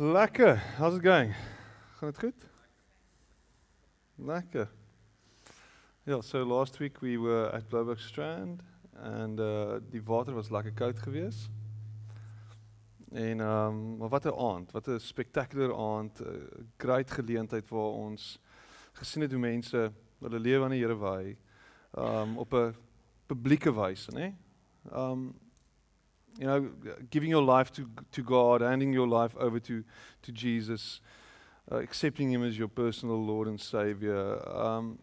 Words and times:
Lekker. 0.00 0.62
How's 0.76 0.94
it 0.94 1.02
going? 1.02 1.34
Gaan 1.96 2.08
het 2.08 2.18
goed? 2.18 2.46
Lekker. 4.14 4.70
Yeah, 6.02 6.20
so 6.20 6.44
last 6.44 6.76
week 6.78 7.00
we 7.00 7.18
were 7.18 7.50
at 7.50 7.68
Blouberg 7.68 8.00
Strand 8.00 8.62
and 9.02 9.40
uh, 9.40 9.80
die 9.90 10.02
water 10.04 10.34
was 10.34 10.50
lekker 10.50 10.72
koud 10.72 10.98
geweest. 10.98 11.50
En 13.10 13.40
um, 13.40 13.96
maar 13.96 14.08
wat 14.08 14.24
'n 14.24 14.38
aand, 14.38 14.72
wat 14.72 14.86
'n 14.86 14.98
spectacular 14.98 15.74
aand, 15.74 16.20
'n 16.20 16.24
uh, 16.24 16.64
great 16.76 17.10
geleentheid 17.10 17.68
waar 17.68 17.92
ons 18.06 18.40
gesien 18.92 19.22
het 19.22 19.30
hoe 19.30 19.40
mense 19.40 19.92
hulle 20.18 20.38
lewe 20.38 20.64
aan 20.64 20.70
die 20.70 20.84
Here 20.84 20.98
wy 20.98 21.36
um 21.98 22.38
op 22.38 22.54
'n 22.54 22.74
publieke 23.26 23.74
wyse, 23.74 24.10
né? 24.14 24.34
Um 24.94 25.34
you 26.38 26.46
know, 26.46 26.70
giving 27.10 27.30
your 27.30 27.42
life 27.42 27.72
to, 27.72 27.88
to 28.12 28.22
God, 28.22 28.60
handing 28.60 28.92
your 28.92 29.08
life 29.08 29.36
over 29.36 29.58
to, 29.60 29.82
to 30.22 30.32
Jesus, 30.32 31.00
uh, 31.70 31.76
accepting 31.76 32.30
Him 32.30 32.44
as 32.44 32.56
your 32.56 32.68
personal 32.68 33.22
Lord 33.22 33.48
and 33.48 33.60
Savior. 33.60 34.40
Um, 34.48 35.00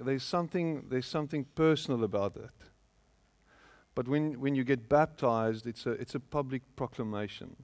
there's 0.00 0.24
something 0.24 0.86
there's 0.88 1.06
something 1.06 1.46
personal 1.54 2.02
about 2.02 2.34
that. 2.34 2.50
But 3.94 4.08
when, 4.08 4.40
when 4.40 4.56
you 4.56 4.64
get 4.64 4.88
baptized, 4.88 5.68
it's 5.68 5.86
a, 5.86 5.92
it's 5.92 6.16
a 6.16 6.20
public 6.20 6.62
proclamation. 6.74 7.54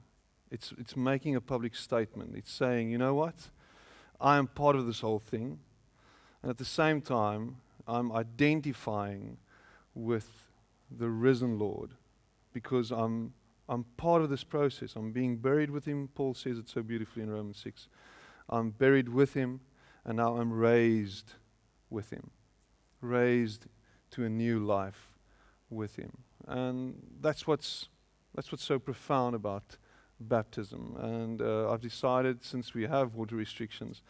It's, 0.49 0.73
it's 0.77 0.95
making 0.95 1.35
a 1.35 1.41
public 1.41 1.75
statement. 1.75 2.35
It's 2.37 2.51
saying, 2.51 2.89
you 2.89 2.97
know 2.97 3.13
what? 3.13 3.49
I 4.19 4.37
am 4.37 4.47
part 4.47 4.77
of 4.77 4.85
this 4.85 5.01
whole 5.01 5.19
thing. 5.19 5.59
And 6.41 6.49
at 6.49 6.57
the 6.57 6.65
same 6.65 7.01
time, 7.01 7.57
I'm 7.85 8.13
identifying 8.13 9.37
with 9.93 10.47
the 10.89 11.09
risen 11.09 11.59
Lord 11.59 11.91
because 12.53 12.91
I'm, 12.91 13.33
I'm 13.69 13.85
part 13.97 14.21
of 14.21 14.29
this 14.29 14.43
process. 14.43 14.95
I'm 14.95 15.11
being 15.11 15.37
buried 15.37 15.69
with 15.69 15.85
him. 15.85 16.09
Paul 16.13 16.33
says 16.33 16.57
it 16.57 16.69
so 16.69 16.81
beautifully 16.81 17.23
in 17.23 17.29
Romans 17.29 17.59
6. 17.63 17.87
I'm 18.49 18.71
buried 18.71 19.09
with 19.09 19.33
him, 19.33 19.61
and 20.03 20.17
now 20.17 20.37
I'm 20.37 20.51
raised 20.51 21.33
with 21.89 22.09
him, 22.09 22.31
raised 23.01 23.67
to 24.11 24.25
a 24.25 24.29
new 24.29 24.59
life 24.59 25.11
with 25.69 25.95
him. 25.95 26.11
And 26.47 27.01
that's 27.21 27.47
what's, 27.47 27.87
that's 28.35 28.51
what's 28.51 28.63
so 28.63 28.79
profound 28.79 29.35
about 29.35 29.77
baptism. 30.19 30.95
And 30.99 31.41
uh, 31.41 31.71
I've 31.71 31.81
decided, 31.81 32.43
since 32.43 32.73
we 32.73 32.83
have 32.83 33.15
water 33.15 33.35
restrictions, 33.35 34.01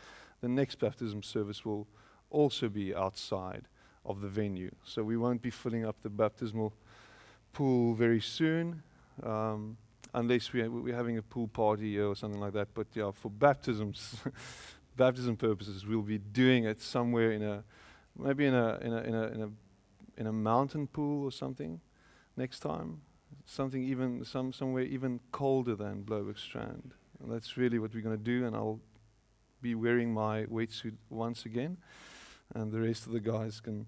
the 0.41 0.49
next 0.49 0.79
baptism 0.79 1.23
service 1.23 1.63
will 1.63 1.87
also 2.29 2.69
be 2.69 2.95
outside 2.95 3.67
of 4.05 4.21
the 4.21 4.27
venue. 4.27 4.71
So 4.83 5.03
we 5.03 5.17
won't 5.17 5.41
be 5.41 5.51
filling 5.51 5.85
up 5.85 5.97
the 6.01 6.09
baptismal 6.09 6.73
pool 7.53 7.93
very 7.93 8.21
soon, 8.21 8.81
um, 9.23 9.77
unless 10.13 10.51
we, 10.53 10.67
we're 10.67 10.95
having 10.95 11.17
a 11.17 11.21
pool 11.21 11.47
party 11.47 11.99
or 11.99 12.15
something 12.15 12.39
like 12.39 12.53
that. 12.53 12.69
But 12.73 12.87
yeah, 12.93 13.11
for 13.11 13.29
baptisms, 13.29 14.15
baptism 14.97 15.37
purposes, 15.37 15.85
we'll 15.85 16.01
be 16.01 16.17
doing 16.17 16.65
it 16.65 16.81
somewhere 16.81 17.31
in 17.31 17.43
a, 17.43 17.63
maybe 18.17 18.45
in 18.45 18.53
a, 18.53 18.77
in 18.81 18.93
a, 18.93 19.01
in 19.01 19.15
a, 19.15 19.27
in 19.27 19.41
a, 19.41 19.49
in 20.17 20.27
a 20.27 20.33
mountain 20.33 20.87
pool 20.87 21.25
or 21.25 21.31
something 21.31 21.79
next 22.37 22.59
time. 22.59 23.01
Something 23.45 23.83
even, 23.83 24.23
some, 24.25 24.53
somewhere 24.53 24.83
even 24.83 25.19
colder 25.31 25.75
than 25.75 26.03
Blouberg 26.03 26.37
Strand. 26.37 26.93
And 27.21 27.31
that's 27.31 27.57
really 27.57 27.79
what 27.79 27.93
we're 27.93 28.01
going 28.01 28.17
to 28.17 28.23
do, 28.23 28.45
and 28.45 28.55
I'll 28.55 28.79
be 29.61 29.75
wearing 29.75 30.13
my 30.13 30.45
wetsuit 30.45 30.95
once 31.09 31.45
again, 31.45 31.77
and 32.55 32.71
the 32.71 32.81
rest 32.81 33.05
of 33.05 33.11
the 33.11 33.19
guys 33.19 33.59
can 33.59 33.85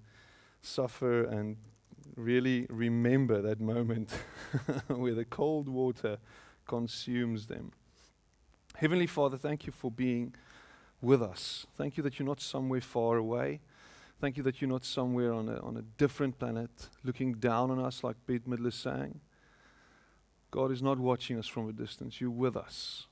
suffer 0.61 1.23
and 1.23 1.57
really 2.15 2.65
remember 2.69 3.41
that 3.41 3.59
moment 3.59 4.11
where 4.87 5.13
the 5.13 5.25
cold 5.25 5.67
water 5.67 6.17
consumes 6.67 7.47
them. 7.47 7.71
Heavenly 8.75 9.07
Father, 9.07 9.37
thank 9.37 9.65
you 9.65 9.71
for 9.71 9.91
being 9.91 10.33
with 11.01 11.21
us. 11.21 11.67
Thank 11.75 11.97
you 11.97 12.03
that 12.03 12.17
you're 12.17 12.27
not 12.27 12.41
somewhere 12.41 12.81
far 12.81 13.17
away. 13.17 13.61
Thank 14.19 14.37
you 14.37 14.43
that 14.43 14.61
you're 14.61 14.69
not 14.69 14.85
somewhere 14.85 15.33
on 15.33 15.49
a, 15.49 15.59
on 15.59 15.75
a 15.77 15.81
different 15.81 16.39
planet 16.39 16.69
looking 17.03 17.33
down 17.33 17.69
on 17.71 17.79
us 17.79 18.03
like 18.03 18.15
Bette 18.25 18.49
Midler 18.49 18.71
sang. 18.71 19.19
God 20.49 20.71
is 20.71 20.81
not 20.81 20.99
watching 20.99 21.37
us 21.37 21.47
from 21.47 21.67
a 21.67 21.73
distance. 21.73 22.21
You're 22.21 22.29
with 22.29 22.55
us. 22.55 23.07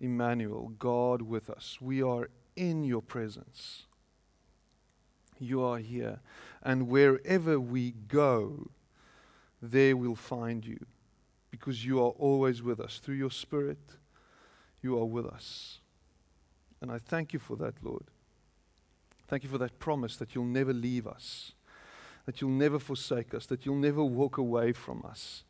Emmanuel, 0.00 0.72
God 0.78 1.22
with 1.22 1.50
us. 1.50 1.78
We 1.80 2.02
are 2.02 2.30
in 2.56 2.84
your 2.84 3.02
presence. 3.02 3.86
You 5.38 5.62
are 5.62 5.78
here. 5.78 6.20
And 6.62 6.88
wherever 6.88 7.58
we 7.60 7.92
go, 7.92 8.70
there 9.60 9.96
we'll 9.96 10.14
find 10.14 10.64
you. 10.64 10.86
Because 11.50 11.84
you 11.84 11.98
are 12.00 12.10
always 12.10 12.62
with 12.62 12.80
us. 12.80 12.98
Through 12.98 13.16
your 13.16 13.30
Spirit, 13.30 13.78
you 14.82 14.98
are 14.98 15.04
with 15.04 15.26
us. 15.26 15.78
And 16.80 16.90
I 16.90 16.98
thank 16.98 17.32
you 17.32 17.38
for 17.38 17.56
that, 17.56 17.74
Lord. 17.82 18.04
Thank 19.28 19.42
you 19.42 19.48
for 19.48 19.58
that 19.58 19.78
promise 19.78 20.16
that 20.16 20.34
you'll 20.34 20.44
never 20.44 20.72
leave 20.72 21.06
us, 21.06 21.52
that 22.26 22.40
you'll 22.40 22.50
never 22.50 22.78
forsake 22.78 23.32
us, 23.32 23.46
that 23.46 23.64
you'll 23.64 23.76
never 23.76 24.04
walk 24.04 24.36
away 24.36 24.72
from 24.72 25.02
us. 25.08 25.44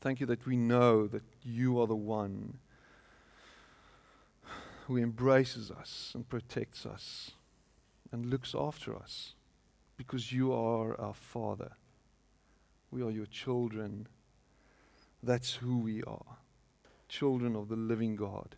Thank 0.00 0.20
you 0.20 0.26
that 0.26 0.46
we 0.46 0.56
know 0.56 1.06
that 1.08 1.24
you 1.42 1.80
are 1.80 1.86
the 1.86 1.96
one 1.96 2.58
who 4.86 4.96
embraces 4.96 5.70
us 5.70 6.12
and 6.14 6.28
protects 6.28 6.86
us 6.86 7.32
and 8.12 8.26
looks 8.26 8.54
after 8.58 8.94
us 8.96 9.34
because 9.96 10.32
you 10.32 10.52
are 10.52 11.00
our 11.00 11.14
Father. 11.14 11.72
We 12.90 13.02
are 13.02 13.10
your 13.10 13.26
children. 13.26 14.08
That's 15.22 15.54
who 15.54 15.78
we 15.78 16.02
are 16.02 16.38
children 17.10 17.56
of 17.56 17.68
the 17.68 17.76
living 17.76 18.14
God. 18.14 18.54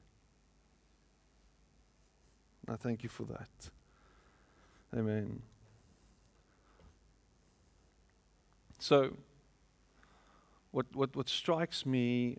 I 2.68 2.76
thank 2.76 3.02
you 3.02 3.08
for 3.08 3.24
that. 3.24 3.70
Amen. 4.96 5.42
So, 8.78 9.16
what, 10.70 10.86
what, 10.94 11.16
what 11.16 11.28
strikes 11.28 11.86
me 11.86 12.38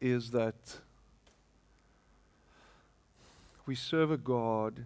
is 0.00 0.30
that 0.30 0.78
we 3.66 3.74
serve 3.74 4.10
a 4.10 4.16
God 4.16 4.84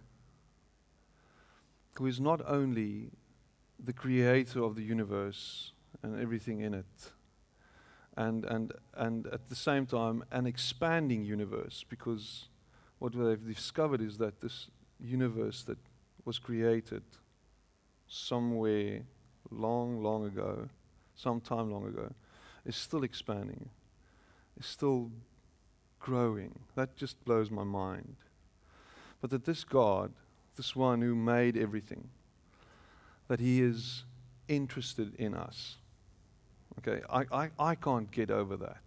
who 1.95 2.07
is 2.07 2.21
not 2.21 2.41
only 2.47 3.11
the 3.83 3.93
creator 3.93 4.63
of 4.63 4.75
the 4.77 4.83
universe 4.83 5.73
and 6.03 6.21
everything 6.21 6.61
in 6.61 6.75
it, 6.75 7.13
and, 8.17 8.45
and, 8.45 8.73
and 8.95 9.27
at 9.29 9.49
the 9.49 9.55
same 9.55 9.87
time, 9.87 10.25
an 10.31 10.47
expanding 10.47 11.25
universe, 11.25 11.85
because 11.89 12.49
what 12.99 13.13
they've 13.13 13.47
discovered 13.47 14.01
is 14.01 14.19
that 14.19 14.41
this 14.41 14.69
universe 15.01 15.63
that 15.65 15.79
was 16.25 16.39
created 16.39 17.03
somewhere 18.07 19.03
long, 19.51 20.03
long 20.03 20.25
ago, 20.27 20.69
some 21.17 21.41
time 21.41 21.71
long 21.71 21.87
ago, 21.87 22.13
is 22.65 22.77
still 22.77 23.03
expanding, 23.03 23.69
is 24.59 24.67
still 24.67 25.11
growing. 25.99 26.59
That 26.77 26.97
just 26.97 27.23
blows 27.25 27.51
my 27.51 27.65
mind. 27.65 28.17
But 29.21 29.31
that 29.31 29.45
this 29.45 29.65
God, 29.65 30.13
this 30.57 30.77
one 30.77 31.03
who 31.03 31.15
made 31.15 31.57
everything, 31.57 32.09
that 33.29 33.41
he 33.41 33.61
is 33.61 34.05
interested 34.49 35.15
in 35.17 35.35
us. 35.35 35.77
Okay, 36.79 37.03
I, 37.09 37.25
I, 37.33 37.51
I 37.59 37.75
can't 37.75 38.11
get 38.11 38.31
over 38.31 38.57
that. 38.57 38.83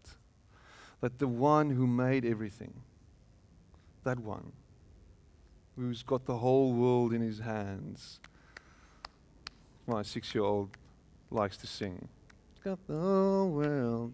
That 1.02 1.20
the 1.20 1.28
one 1.28 1.70
who 1.72 1.88
made 1.88 2.26
everything, 2.26 2.74
that 4.04 4.20
one, 4.20 4.52
who's 5.76 6.04
got 6.04 6.26
the 6.26 6.38
whole 6.38 6.74
world 6.74 7.14
in 7.14 7.22
his 7.22 7.40
hands, 7.40 8.20
my 9.86 10.02
six 10.02 10.34
year 10.36 10.44
old 10.44 10.70
likes 11.32 11.58
to 11.58 11.68
sing. 11.68 12.08
Got 12.64 12.86
the 12.88 13.00
whole 13.00 13.50
world. 13.50 14.14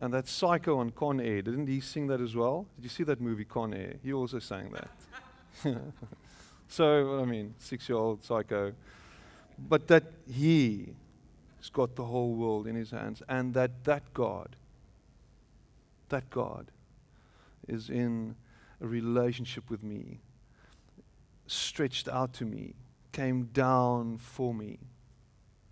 And 0.00 0.12
that 0.12 0.28
psycho 0.28 0.78
on 0.78 0.90
Con 0.90 1.20
Air, 1.20 1.42
didn't 1.42 1.68
he 1.68 1.80
sing 1.80 2.06
that 2.08 2.20
as 2.20 2.34
well? 2.34 2.66
Did 2.76 2.84
you 2.84 2.90
see 2.90 3.04
that 3.04 3.20
movie 3.20 3.44
Con 3.44 3.72
Air? 3.72 3.94
He 4.02 4.12
also 4.12 4.38
sang 4.38 4.70
that. 4.72 4.90
so, 6.68 7.20
I 7.20 7.24
mean, 7.24 7.54
six 7.58 7.88
year 7.88 7.98
old 7.98 8.24
psycho. 8.24 8.72
But 9.58 9.86
that 9.88 10.04
he 10.30 10.88
has 11.58 11.70
got 11.70 11.96
the 11.96 12.04
whole 12.04 12.34
world 12.34 12.66
in 12.66 12.76
his 12.76 12.90
hands, 12.90 13.22
and 13.28 13.54
that 13.54 13.84
that 13.84 14.12
God, 14.12 14.56
that 16.08 16.28
God, 16.30 16.70
is 17.66 17.88
in 17.88 18.36
a 18.80 18.86
relationship 18.86 19.70
with 19.70 19.82
me, 19.82 20.20
stretched 21.46 22.08
out 22.08 22.32
to 22.34 22.44
me, 22.44 22.74
came 23.12 23.44
down 23.46 24.18
for 24.18 24.52
me. 24.52 24.78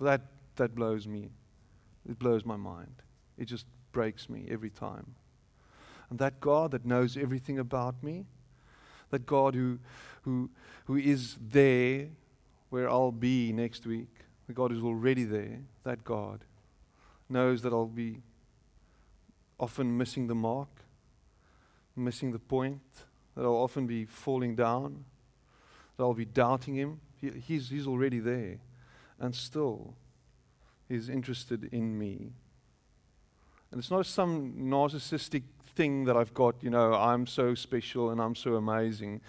That, 0.00 0.22
that 0.56 0.74
blows 0.74 1.06
me. 1.06 1.30
It 2.08 2.18
blows 2.18 2.44
my 2.44 2.56
mind. 2.56 3.02
It 3.38 3.46
just 3.46 3.66
breaks 3.92 4.28
me 4.28 4.46
every 4.50 4.70
time. 4.70 5.14
And 6.10 6.18
that 6.18 6.40
God 6.40 6.72
that 6.72 6.84
knows 6.84 7.16
everything 7.16 7.58
about 7.58 8.02
me, 8.02 8.26
that 9.14 9.26
God 9.26 9.54
who, 9.54 9.78
who, 10.22 10.50
who 10.86 10.96
is 10.96 11.36
there 11.40 12.08
where 12.70 12.90
I'll 12.90 13.12
be 13.12 13.52
next 13.52 13.86
week, 13.86 14.08
the 14.48 14.52
God 14.52 14.72
who's 14.72 14.82
already 14.82 15.22
there, 15.22 15.60
that 15.84 16.02
God 16.02 16.40
knows 17.28 17.62
that 17.62 17.72
I'll 17.72 17.86
be 17.86 18.22
often 19.60 19.96
missing 19.96 20.26
the 20.26 20.34
mark, 20.34 20.68
missing 21.94 22.32
the 22.32 22.40
point, 22.40 22.80
that 23.36 23.44
I'll 23.44 23.54
often 23.54 23.86
be 23.86 24.04
falling 24.04 24.56
down, 24.56 25.04
that 25.96 26.02
I'll 26.02 26.12
be 26.12 26.24
doubting 26.24 26.74
Him. 26.74 27.00
He, 27.20 27.30
he's, 27.30 27.68
he's 27.68 27.86
already 27.86 28.18
there. 28.18 28.58
And 29.20 29.32
still, 29.32 29.94
He's 30.88 31.08
interested 31.08 31.72
in 31.72 31.96
me. 31.96 32.32
And 33.70 33.78
it's 33.78 33.92
not 33.92 34.06
some 34.06 34.54
narcissistic 34.58 35.44
thing 35.74 36.04
that 36.04 36.16
I've 36.16 36.34
got, 36.34 36.62
you 36.62 36.70
know, 36.70 36.94
I'm 36.94 37.26
so 37.26 37.54
special 37.54 38.10
and 38.10 38.20
I'm 38.20 38.34
so 38.34 38.54
amazing. 38.54 39.20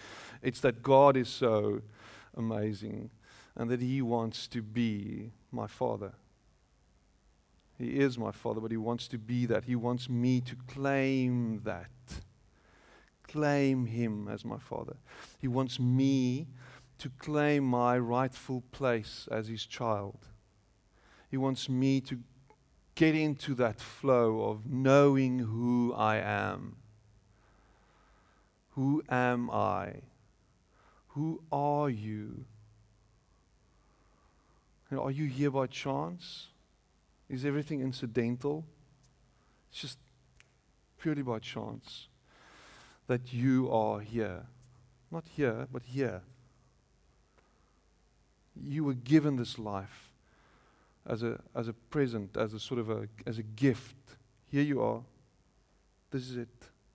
It's 0.41 0.59
that 0.61 0.81
God 0.81 1.17
is 1.17 1.29
so 1.29 1.81
amazing 2.35 3.09
and 3.55 3.69
that 3.69 3.81
He 3.81 4.01
wants 4.01 4.47
to 4.49 4.61
be 4.61 5.31
my 5.51 5.67
Father. 5.67 6.13
He 7.77 7.99
is 7.99 8.17
my 8.17 8.31
Father, 8.31 8.61
but 8.61 8.71
He 8.71 8.77
wants 8.77 9.07
to 9.09 9.17
be 9.17 9.45
that. 9.47 9.65
He 9.65 9.75
wants 9.75 10.09
me 10.09 10.41
to 10.41 10.55
claim 10.67 11.61
that. 11.63 11.89
Claim 13.27 13.87
Him 13.87 14.27
as 14.27 14.45
my 14.45 14.57
Father. 14.57 14.97
He 15.39 15.47
wants 15.47 15.79
me 15.79 16.47
to 16.99 17.09
claim 17.19 17.65
my 17.65 17.97
rightful 17.97 18.63
place 18.71 19.27
as 19.31 19.47
His 19.47 19.65
child. 19.65 20.27
He 21.29 21.37
wants 21.37 21.67
me 21.67 21.99
to 22.01 22.19
get 22.95 23.13
into 23.13 23.53
that 23.55 23.79
flow 23.79 24.49
of 24.49 24.65
knowing 24.65 25.39
who 25.39 25.93
I 25.93 26.17
am. 26.17 26.77
Who 28.71 29.03
am 29.09 29.49
I? 29.51 30.01
Who 31.09 31.41
are 31.51 31.89
you? 31.89 32.45
And 34.89 34.99
are 34.99 35.11
you 35.11 35.25
here 35.25 35.51
by 35.51 35.67
chance? 35.67 36.47
Is 37.29 37.45
everything 37.45 37.81
incidental? 37.81 38.65
It's 39.71 39.81
just 39.81 39.97
purely 40.99 41.21
by 41.21 41.39
chance 41.39 42.07
that 43.07 43.33
you 43.33 43.69
are 43.71 43.99
here. 43.99 44.45
Not 45.11 45.25
here, 45.35 45.67
but 45.71 45.83
here. 45.83 46.21
You 48.55 48.83
were 48.85 48.93
given 48.93 49.35
this 49.35 49.59
life 49.59 50.14
as 51.07 51.23
a, 51.23 51.39
as 51.55 51.67
a 51.67 51.73
present, 51.73 52.35
as 52.37 52.53
a 52.53 52.59
sort 52.59 52.79
of 52.79 52.89
a, 52.89 53.07
as 53.25 53.37
a 53.37 53.43
gift. 53.43 53.95
Here 54.47 54.63
you 54.63 54.81
are. 54.81 55.01
This 56.11 56.29
is 56.29 56.37
it. 56.37 56.49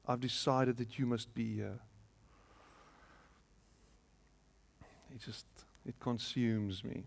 I've 0.07 0.21
decided 0.21 0.77
that 0.79 0.99
you 0.99 1.07
must 1.07 1.33
be 1.35 1.55
here. 1.55 1.79
It 5.15 5.21
just, 5.21 5.47
it 5.87 5.95
consumes 6.01 6.83
me. 6.83 7.05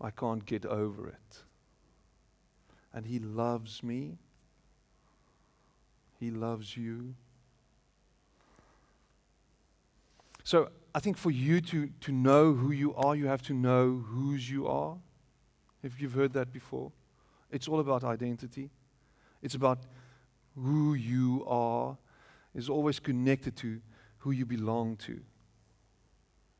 I 0.00 0.10
can't 0.10 0.44
get 0.46 0.64
over 0.64 1.08
it. 1.08 1.38
And 2.92 3.06
He 3.06 3.18
loves 3.18 3.82
me. 3.82 4.18
He 6.18 6.30
loves 6.30 6.76
you. 6.76 7.14
So 10.44 10.70
I 10.94 11.00
think 11.00 11.16
for 11.16 11.30
you 11.30 11.60
to, 11.60 11.90
to 12.00 12.12
know 12.12 12.54
who 12.54 12.72
you 12.72 12.94
are, 12.94 13.14
you 13.14 13.26
have 13.26 13.42
to 13.42 13.54
know 13.54 14.04
whose 14.08 14.50
you 14.50 14.66
are. 14.66 14.96
If 15.82 16.00
you've 16.00 16.12
heard 16.12 16.32
that 16.34 16.52
before, 16.52 16.92
it's 17.50 17.68
all 17.68 17.80
about 17.80 18.04
identity. 18.04 18.70
It's 19.42 19.54
about 19.54 19.78
who 20.56 20.94
you 20.94 21.44
are 21.46 21.96
is 22.54 22.68
always 22.68 22.98
connected 22.98 23.56
to 23.56 23.80
who 24.18 24.30
you 24.30 24.44
belong 24.44 24.96
to. 24.96 25.20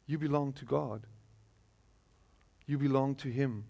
You 0.07 0.19
belong 0.19 0.53
to 0.55 0.65
God. 0.65 1.07
You 2.67 2.79
belong 2.79 3.15
to 3.17 3.29
Him. 3.29 3.65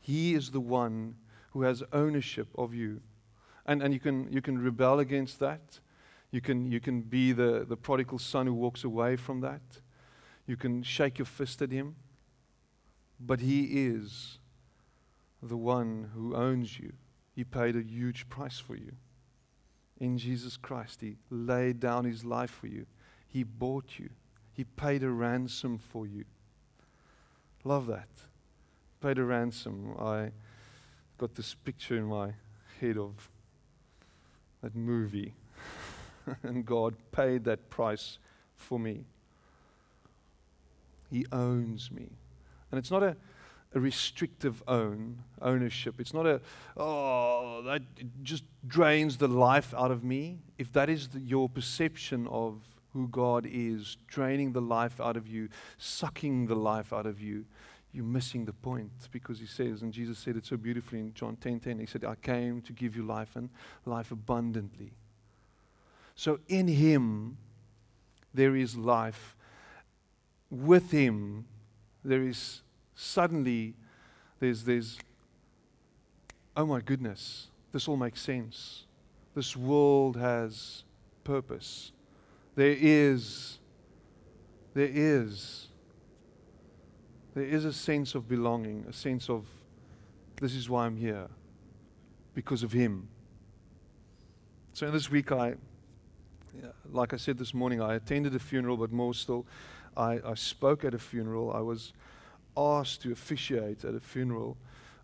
He 0.00 0.34
is 0.34 0.50
the 0.50 0.60
one 0.60 1.16
who 1.50 1.62
has 1.62 1.82
ownership 1.92 2.48
of 2.56 2.74
you. 2.74 3.00
And, 3.66 3.82
and 3.82 3.92
you, 3.92 4.00
can, 4.00 4.32
you 4.32 4.40
can 4.40 4.58
rebel 4.58 5.00
against 5.00 5.38
that. 5.40 5.80
You 6.30 6.40
can, 6.40 6.70
you 6.70 6.80
can 6.80 7.02
be 7.02 7.32
the, 7.32 7.64
the 7.68 7.76
prodigal 7.76 8.18
son 8.18 8.46
who 8.46 8.54
walks 8.54 8.84
away 8.84 9.16
from 9.16 9.40
that. 9.40 9.62
You 10.46 10.56
can 10.56 10.82
shake 10.82 11.18
your 11.18 11.26
fist 11.26 11.62
at 11.62 11.70
him. 11.70 11.96
But 13.18 13.40
He 13.40 13.86
is 13.86 14.38
the 15.42 15.56
one 15.56 16.10
who 16.14 16.34
owns 16.34 16.78
you. 16.78 16.92
He 17.34 17.44
paid 17.44 17.76
a 17.76 17.82
huge 17.82 18.28
price 18.28 18.58
for 18.58 18.76
you. 18.76 18.92
In 19.98 20.18
Jesus 20.18 20.56
Christ, 20.56 21.00
He 21.00 21.16
laid 21.30 21.80
down 21.80 22.04
His 22.04 22.24
life 22.24 22.50
for 22.50 22.66
you. 22.66 22.86
He 23.28 23.42
bought 23.42 23.98
you. 23.98 24.10
He 24.52 24.64
paid 24.64 25.02
a 25.02 25.10
ransom 25.10 25.78
for 25.78 26.06
you. 26.06 26.24
Love 27.64 27.86
that. 27.86 28.08
Paid 29.00 29.18
a 29.18 29.24
ransom. 29.24 29.94
I 29.98 30.30
got 31.18 31.34
this 31.34 31.54
picture 31.54 31.96
in 31.96 32.04
my 32.04 32.32
head 32.80 32.96
of 32.96 33.30
that 34.62 34.74
movie. 34.74 35.34
and 36.42 36.64
God 36.64 36.94
paid 37.12 37.44
that 37.44 37.70
price 37.70 38.18
for 38.56 38.78
me. 38.78 39.04
He 41.10 41.26
owns 41.30 41.90
me. 41.90 42.08
And 42.76 42.82
it's 42.82 42.90
not 42.90 43.02
a, 43.02 43.16
a 43.74 43.80
restrictive 43.80 44.62
own 44.68 45.22
ownership. 45.40 45.98
It's 45.98 46.12
not 46.12 46.26
a, 46.26 46.42
oh, 46.76 47.62
that 47.62 47.80
just 48.22 48.44
drains 48.66 49.16
the 49.16 49.28
life 49.28 49.72
out 49.72 49.90
of 49.90 50.04
me. 50.04 50.40
If 50.58 50.74
that 50.74 50.90
is 50.90 51.08
the, 51.08 51.20
your 51.20 51.48
perception 51.48 52.26
of 52.26 52.60
who 52.92 53.08
God 53.08 53.48
is, 53.50 53.96
draining 54.06 54.52
the 54.52 54.60
life 54.60 55.00
out 55.00 55.16
of 55.16 55.26
you, 55.26 55.48
sucking 55.78 56.48
the 56.48 56.54
life 56.54 56.92
out 56.92 57.06
of 57.06 57.18
you, 57.18 57.46
you're 57.94 58.04
missing 58.04 58.44
the 58.44 58.52
point 58.52 58.90
because 59.10 59.38
he 59.38 59.46
says, 59.46 59.80
and 59.80 59.90
Jesus 59.90 60.18
said 60.18 60.36
it 60.36 60.44
so 60.44 60.58
beautifully 60.58 61.00
in 61.00 61.14
John 61.14 61.36
10 61.36 61.60
10, 61.60 61.78
he 61.78 61.86
said, 61.86 62.04
I 62.04 62.16
came 62.16 62.60
to 62.60 62.74
give 62.74 62.94
you 62.94 63.04
life 63.04 63.36
and 63.36 63.48
life 63.86 64.12
abundantly. 64.12 64.92
So 66.14 66.40
in 66.46 66.68
him, 66.68 67.38
there 68.34 68.54
is 68.54 68.76
life. 68.76 69.34
With 70.50 70.90
him, 70.90 71.46
there 72.06 72.22
is 72.22 72.60
suddenly 72.96 73.74
there's, 74.40 74.64
there's, 74.64 74.98
oh 76.56 76.66
my 76.66 76.80
goodness, 76.80 77.48
this 77.72 77.86
all 77.86 77.96
makes 77.96 78.20
sense. 78.20 78.84
This 79.34 79.54
world 79.54 80.16
has 80.16 80.82
purpose. 81.22 81.92
There 82.56 82.74
is, 82.76 83.58
there 84.74 84.90
is, 84.90 85.68
there 87.34 87.44
is 87.44 87.66
a 87.66 87.72
sense 87.72 88.14
of 88.14 88.28
belonging, 88.28 88.86
a 88.88 88.92
sense 88.92 89.28
of 89.28 89.46
this 90.40 90.54
is 90.54 90.68
why 90.68 90.86
I'm 90.86 90.96
here, 90.96 91.28
because 92.34 92.62
of 92.62 92.72
Him. 92.72 93.08
So 94.72 94.86
in 94.86 94.92
this 94.92 95.10
week, 95.10 95.32
I, 95.32 95.54
like 96.92 97.12
I 97.12 97.16
said 97.16 97.38
this 97.38 97.52
morning, 97.52 97.80
I 97.80 97.94
attended 97.94 98.34
a 98.34 98.38
funeral, 98.38 98.76
but 98.76 98.90
more 98.90 99.14
still, 99.14 99.46
I, 99.96 100.20
I 100.24 100.34
spoke 100.34 100.84
at 100.84 100.94
a 100.94 100.98
funeral. 100.98 101.52
I 101.52 101.60
was 101.60 101.92
asked 102.56 103.02
to 103.02 103.12
officiate 103.12 103.84
at 103.84 103.94
a 103.94 104.00
funeral 104.00 104.56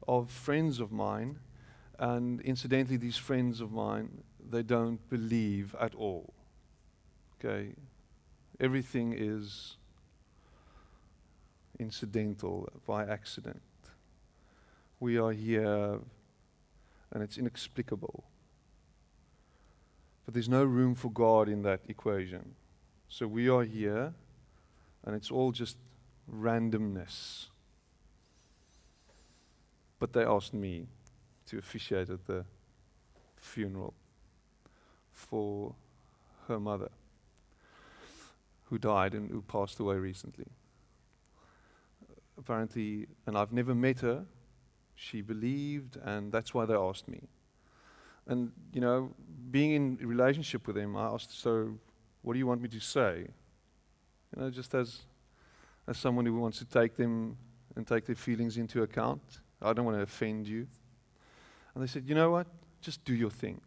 of 0.09 0.31
friends 0.31 0.81
of 0.81 0.93
mine. 0.93 1.39
And 1.99 2.41
incidentally, 2.41 2.97
these 2.97 3.17
friends 3.17 3.61
of 3.61 3.73
mine, 3.73 4.25
they 4.51 4.63
don't 4.63 4.99
believe 5.09 5.75
at 5.81 5.95
all. 5.95 6.35
Okay? 7.39 7.75
Everything 8.59 9.15
is 9.17 9.77
incidental, 11.79 12.69
by 12.87 13.05
accident. 13.05 13.63
We 15.01 15.19
are 15.19 15.33
here 15.33 15.99
and 17.11 17.23
it's 17.23 17.37
inexplicable. 17.37 18.25
But 20.25 20.35
there's 20.35 20.49
no 20.49 20.65
room 20.65 20.95
for 20.95 21.11
God 21.11 21.49
in 21.49 21.63
that 21.63 21.81
equation. 21.89 22.55
So 23.09 23.27
we 23.27 23.49
are 23.49 23.65
here 23.65 24.15
and 25.05 25.17
it's 25.17 25.31
all 25.31 25.51
just 25.51 25.77
randomness. 26.31 27.47
But 29.99 30.13
they 30.13 30.25
asked 30.25 30.55
me 30.55 30.89
to 31.47 31.59
officiate 31.59 32.11
at 32.11 32.27
the 32.27 32.45
funeral 33.37 33.95
for 35.13 35.75
her 36.49 36.59
mother, 36.59 36.91
who 38.65 38.79
died 38.79 39.15
and 39.15 39.31
who 39.31 39.43
passed 39.43 39.79
away 39.79 39.97
recently. 39.97 40.47
Apparently, 42.39 43.07
and 43.27 43.37
I've 43.37 43.53
never 43.53 43.75
met 43.75 44.01
her, 44.01 44.25
she 44.95 45.21
believed, 45.21 45.97
and 46.03 46.33
that's 46.33 46.55
why 46.55 46.65
they 46.65 46.75
asked 46.75 47.09
me. 47.09 47.23
And, 48.27 48.53
you 48.73 48.81
know, 48.81 49.13
being 49.51 49.73
in 49.73 49.97
relationship 49.97 50.67
with 50.67 50.77
him, 50.77 50.97
I 50.97 51.07
asked, 51.07 51.39
so 51.39 51.79
what 52.23 52.33
do 52.33 52.39
you 52.39 52.47
want 52.47 52.63
me 52.63 52.69
to 52.69 52.81
say? 52.81 53.27
You 54.35 54.43
know, 54.43 54.51
just 54.51 54.75
as 54.75 55.03
as 55.87 55.99
someone 55.99 56.27
who 56.27 56.35
wants 56.35 56.59
to 56.59 56.65
take 56.65 56.97
them 56.97 57.37
and 57.77 57.87
take 57.87 58.07
their 58.07 58.17
feelings 58.17 58.57
into 58.57 58.83
account. 58.83 59.23
I 59.61 59.73
don't 59.73 59.85
want 59.85 59.97
to 59.97 60.03
offend 60.03 60.47
you. 60.47 60.67
And 61.75 61.83
they 61.83 61.87
said, 61.87 62.05
You 62.07 62.15
know 62.15 62.31
what? 62.31 62.47
Just 62.81 63.05
do 63.05 63.15
your 63.15 63.31
thing. 63.31 63.61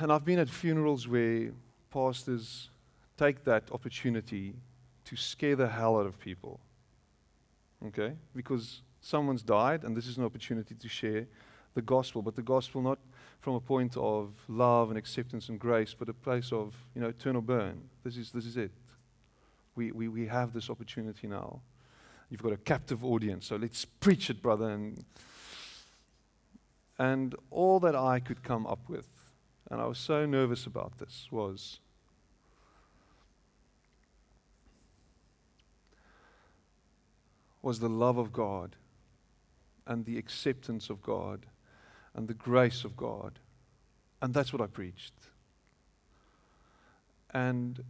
And 0.00 0.12
I've 0.12 0.24
been 0.24 0.38
at 0.38 0.48
funerals 0.48 1.08
where 1.08 1.50
pastors 1.90 2.68
take 3.16 3.44
that 3.44 3.64
opportunity 3.72 4.54
to 5.04 5.16
scare 5.16 5.56
the 5.56 5.68
hell 5.68 5.98
out 5.98 6.06
of 6.06 6.18
people. 6.18 6.60
Okay? 7.86 8.12
Because 8.36 8.82
Someone's 9.00 9.42
died, 9.42 9.84
and 9.84 9.96
this 9.96 10.06
is 10.06 10.18
an 10.18 10.24
opportunity 10.24 10.74
to 10.74 10.88
share 10.88 11.26
the 11.74 11.82
gospel, 11.82 12.22
but 12.22 12.34
the 12.34 12.42
gospel 12.42 12.82
not 12.82 12.98
from 13.40 13.54
a 13.54 13.60
point 13.60 13.96
of 13.96 14.34
love 14.48 14.90
and 14.90 14.98
acceptance 14.98 15.48
and 15.48 15.58
grace, 15.58 15.94
but 15.98 16.08
a 16.08 16.14
place 16.14 16.52
of 16.52 16.74
you 16.94 17.00
know 17.00 17.08
eternal 17.08 17.42
burn. 17.42 17.82
This 18.04 18.16
is 18.16 18.32
this 18.32 18.46
is 18.46 18.56
it. 18.56 18.72
We 19.74 19.92
we 19.92 20.08
we 20.08 20.26
have 20.26 20.52
this 20.52 20.68
opportunity 20.70 21.26
now. 21.26 21.60
You've 22.30 22.42
got 22.42 22.52
a 22.52 22.58
captive 22.58 23.04
audience, 23.04 23.46
so 23.46 23.56
let's 23.56 23.84
preach 23.84 24.28
it, 24.28 24.42
brother. 24.42 24.70
And 24.70 25.04
and 26.98 27.34
all 27.50 27.78
that 27.80 27.94
I 27.94 28.18
could 28.18 28.42
come 28.42 28.66
up 28.66 28.88
with, 28.88 29.06
and 29.70 29.80
I 29.80 29.86
was 29.86 29.98
so 29.98 30.26
nervous 30.26 30.66
about 30.66 30.98
this, 30.98 31.28
was 31.30 31.80
was 37.62 37.80
the 37.80 37.88
love 37.88 38.18
of 38.18 38.32
God 38.32 38.76
and 39.86 40.04
the 40.04 40.16
acceptance 40.16 40.90
of 40.90 41.02
God 41.02 41.46
and 42.14 42.28
the 42.28 42.34
grace 42.34 42.84
of 42.84 42.96
God. 42.96 43.38
And 44.20 44.34
that's 44.34 44.52
what 44.52 44.62
I 44.62 44.66
preached. 44.66 45.14
And 47.30 47.82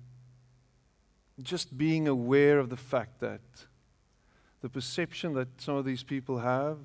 just 1.42 1.78
being 1.78 2.08
aware 2.08 2.58
of 2.58 2.68
the 2.68 2.76
fact 2.76 3.20
that 3.20 3.40
the 4.60 4.68
perception 4.68 5.34
that 5.34 5.48
some 5.60 5.76
of 5.76 5.84
these 5.84 6.02
people 6.02 6.38
have 6.38 6.78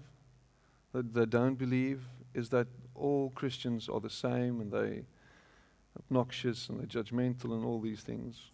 that 0.93 1.13
they 1.13 1.25
don't 1.25 1.55
believe 1.55 2.03
is 2.33 2.49
that 2.49 2.67
all 2.95 3.31
Christians 3.31 3.89
are 3.89 3.99
the 3.99 4.09
same 4.09 4.61
and 4.61 4.71
they 4.71 5.05
obnoxious 5.97 6.69
and 6.69 6.79
they're 6.79 7.03
judgmental 7.03 7.53
and 7.53 7.65
all 7.65 7.79
these 7.79 8.01
things. 8.01 8.51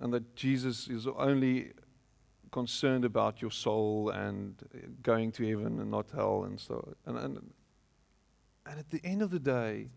And 0.00 0.12
that 0.12 0.34
Jesus 0.36 0.88
is 0.88 1.06
only 1.06 1.72
concerned 2.54 3.04
about 3.04 3.42
your 3.42 3.50
soul 3.50 4.10
and 4.10 4.54
uh, 4.62 4.86
going 5.02 5.32
to 5.32 5.44
heaven 5.44 5.80
and 5.80 5.90
not 5.90 6.06
hell 6.14 6.44
and 6.44 6.60
so 6.60 6.94
and, 7.04 7.18
and 7.18 7.52
and 8.64 8.78
at 8.78 8.90
the 8.90 9.00
end 9.02 9.20
of 9.22 9.30
the 9.32 9.40
day 9.40 9.88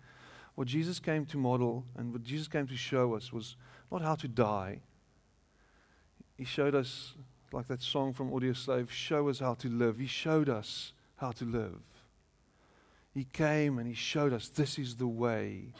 what 0.56 0.68
Jesus 0.68 1.00
came 1.00 1.24
to 1.28 1.38
model 1.38 1.86
and 1.96 2.12
what 2.12 2.24
Jesus 2.24 2.48
came 2.48 2.66
to 2.66 2.76
show 2.76 3.14
us 3.14 3.32
was 3.32 3.56
not 3.92 4.02
how 4.02 4.16
to 4.16 4.28
die. 4.28 4.82
He 6.36 6.46
showed 6.46 6.74
us 6.74 7.14
like 7.52 7.68
that 7.68 7.84
song 7.84 8.12
from 8.12 8.32
Audioslave 8.32 8.90
show 8.90 9.30
us 9.30 9.38
how 9.38 9.54
to 9.54 9.68
live. 9.70 10.00
He 10.00 10.08
showed 10.08 10.50
us 10.50 10.94
how 11.18 11.32
to 11.34 11.46
live. 11.46 11.84
He 13.14 13.26
came 13.26 13.78
and 13.78 13.88
he 13.88 13.94
showed 13.94 14.34
us 14.34 14.50
this 14.50 14.80
is 14.80 14.96
the 14.96 15.08
way. 15.08 15.74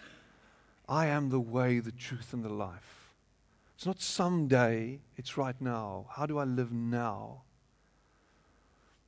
I 0.88 1.08
am 1.08 1.30
the 1.30 1.40
way 1.40 1.80
the 1.80 1.92
truth 1.92 2.34
and 2.34 2.46
the 2.46 2.54
life 2.68 2.97
it's 3.78 3.86
not 3.86 4.02
someday, 4.02 5.02
it's 5.18 5.38
right 5.38 5.56
now. 5.62 6.08
How 6.10 6.26
do 6.26 6.40
I 6.40 6.46
live 6.46 6.72
now? 6.72 7.44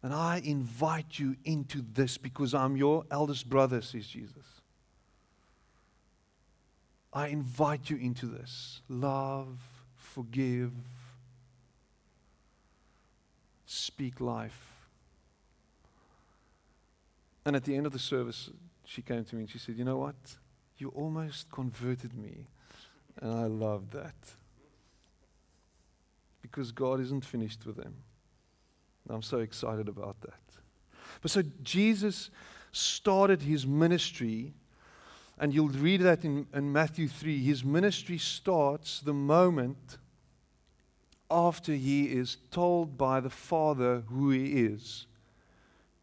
And 0.04 0.14
I 0.14 0.44
invite 0.46 1.18
you 1.18 1.38
into 1.44 1.84
this 1.94 2.20
because 2.20 2.54
I'm 2.54 2.78
your 2.78 3.04
eldest 3.10 3.50
brother, 3.50 3.82
says 3.82 4.06
Jesus. 4.06 4.62
I 7.12 7.30
invite 7.30 7.90
you 7.90 7.98
into 7.98 8.28
this. 8.28 8.82
Love, 8.88 9.58
forgive, 9.98 10.72
speak 13.66 14.22
life. 14.22 14.72
And 17.44 17.56
at 17.56 17.64
the 17.64 17.76
end 17.76 17.88
of 17.88 17.92
the 17.92 17.98
service, 17.98 18.52
she 18.86 19.02
came 19.02 19.26
to 19.26 19.36
me 19.36 19.42
and 19.42 19.50
she 19.50 19.58
said, 19.58 19.78
You 19.78 19.84
know 19.84 19.98
what? 19.98 20.38
You 20.78 20.90
almost 20.90 21.50
converted 21.50 22.14
me. 22.14 22.46
And 23.20 23.34
I 23.34 23.46
loved 23.46 23.94
that 23.94 24.14
because 26.42 26.72
God 26.72 27.00
isn't 27.00 27.26
finished 27.26 27.66
with 27.66 27.78
them. 27.78 27.96
I'm 29.10 29.22
so 29.22 29.40
excited 29.40 29.88
about 29.88 30.22
that. 30.22 30.40
But 31.22 31.32
so 31.32 31.42
Jesus 31.64 32.30
started 32.72 33.42
his 33.42 33.66
ministry, 33.66 34.54
and 35.40 35.54
you'll 35.54 35.70
read 35.70 36.02
that 36.02 36.24
in, 36.24 36.48
in 36.54 36.72
Matthew 36.72 37.08
3. 37.08 37.40
His 37.40 37.64
ministry 37.64 38.18
starts 38.18 39.00
the 39.00 39.14
moment 39.14 39.98
after 41.32 41.74
he 41.74 42.06
is 42.06 42.38
told 42.52 42.98
by 42.98 43.20
the 43.20 43.30
Father 43.30 44.04
who 44.08 44.30
he 44.30 44.64
is. 44.66 45.08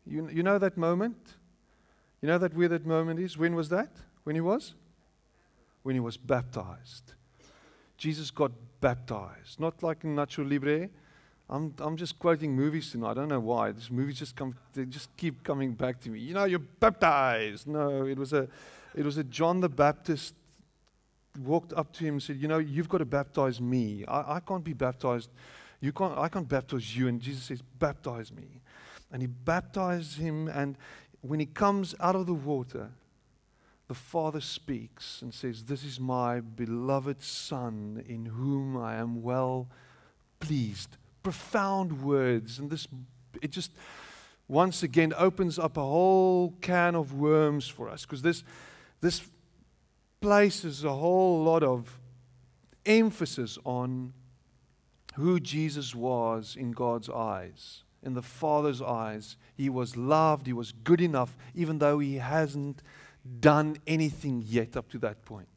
You, 0.07 0.29
you 0.29 0.43
know 0.43 0.59
that 0.59 0.77
moment? 0.77 1.35
You 2.21 2.29
know 2.29 2.39
that 2.39 2.55
where 2.55 2.69
that 2.69 2.87
moment 2.87 3.21
is? 3.21 3.37
When 3.37 3.55
was 3.55 3.69
that? 3.71 3.91
When 4.25 4.35
he 4.35 4.41
was? 4.41 4.75
When 5.83 5.95
he 5.95 6.01
was 6.01 6.17
baptized. 6.17 7.15
Jesus 7.97 8.31
got 8.31 8.53
baptized. 8.81 9.59
Not 9.59 9.83
like 9.83 10.05
in 10.05 10.17
Nacho 10.17 10.49
Libre. 10.49 10.89
I'm, 11.49 11.75
I'm 11.79 11.97
just 11.97 12.19
quoting 12.19 12.55
movies 12.55 12.91
tonight. 12.91 13.13
I 13.13 13.15
don't 13.15 13.29
know 13.29 13.41
why. 13.41 13.73
These 13.73 13.91
movies 13.91 14.19
just 14.19 14.35
come, 14.35 14.57
they 14.75 14.85
just 14.85 15.17
keep 15.17 15.45
coming 15.45 15.73
back 15.73 16.01
to 16.01 16.11
me. 16.11 16.19
You 16.19 16.35
know, 16.35 16.45
you're 16.45 16.59
baptized. 16.59 17.69
No, 17.69 18.05
it 18.05 18.19
was 18.19 18.33
a, 18.33 18.49
it 18.95 19.05
was 19.05 19.17
a 19.17 19.25
John 19.25 19.61
the 19.61 19.69
Baptist 19.69 20.35
walked 21.45 21.73
up 21.75 21.93
to 21.93 22.05
him 22.05 22.15
and 22.15 22.23
said, 22.23 22.37
you 22.37 22.49
know, 22.49 22.59
you've 22.59 22.89
got 22.89 22.99
to 22.99 23.05
baptize 23.05 23.61
me. 23.61 24.05
I, 24.07 24.37
I 24.37 24.41
can't 24.41 24.65
be 24.65 24.73
baptized. 24.73 25.31
You 25.81 25.93
can't, 25.93 26.19
I 26.19 26.29
can't 26.29 26.49
baptize 26.49 26.97
you. 26.97 27.09
And 27.09 27.21
Jesus 27.21 27.45
says, 27.45 27.63
baptize 27.79 28.33
me. 28.33 28.61
And 29.13 29.23
he 29.23 29.29
baptized 29.29 30.19
him. 30.19 30.49
And 30.49 30.77
when 31.21 31.39
he 31.39 31.47
comes 31.47 31.95
out 32.01 32.17
of 32.17 32.27
the 32.27 32.35
water, 32.35 32.91
the 33.89 33.95
Father 33.95 34.41
speaks 34.41 35.23
and 35.23 35.33
says, 35.33 35.65
This 35.65 35.85
is 35.85 36.01
my 36.01 36.41
beloved 36.41 37.23
Son 37.23 38.03
in 38.07 38.27
whom 38.27 38.77
I 38.77 38.97
am 38.97 39.23
well 39.23 39.69
pleased. 40.41 40.97
Profound 41.23 42.03
words. 42.03 42.59
And 42.59 42.71
this, 42.71 42.89
it 43.41 43.51
just 43.51 43.73
once 44.49 44.83
again 44.83 45.13
opens 45.17 45.59
up 45.59 45.77
a 45.77 45.83
whole 45.83 46.55
can 46.61 46.95
of 46.95 47.13
worms 47.13 47.69
for 47.69 47.89
us 47.89 48.03
because 48.03 48.23
this, 48.23 48.43
this 49.01 49.23
places 50.21 50.85
a 50.85 50.93
whole 50.93 51.43
lot 51.43 51.63
of 51.63 52.01
emphasis 52.85 53.59
on 53.65 54.13
who 55.15 55.41
Jesus 55.41 55.95
was 55.95 56.57
in 56.59 56.73
God's 56.73 57.09
eyes. 57.09 57.83
In 58.03 58.15
the 58.15 58.23
Father's 58.23 58.83
eyes, 58.83 59.37
he 59.57 59.69
was 59.69 59.97
loved, 59.97 60.47
he 60.47 60.53
was 60.53 60.73
good 60.73 61.01
enough, 61.01 61.37
even 61.55 61.79
though 61.79 61.99
he 61.99 62.17
hasn't 62.17 62.83
done 63.41 63.77
anything 63.87 64.43
yet 64.47 64.77
up 64.77 64.89
to 64.91 64.99
that 64.99 65.25
point. 65.25 65.49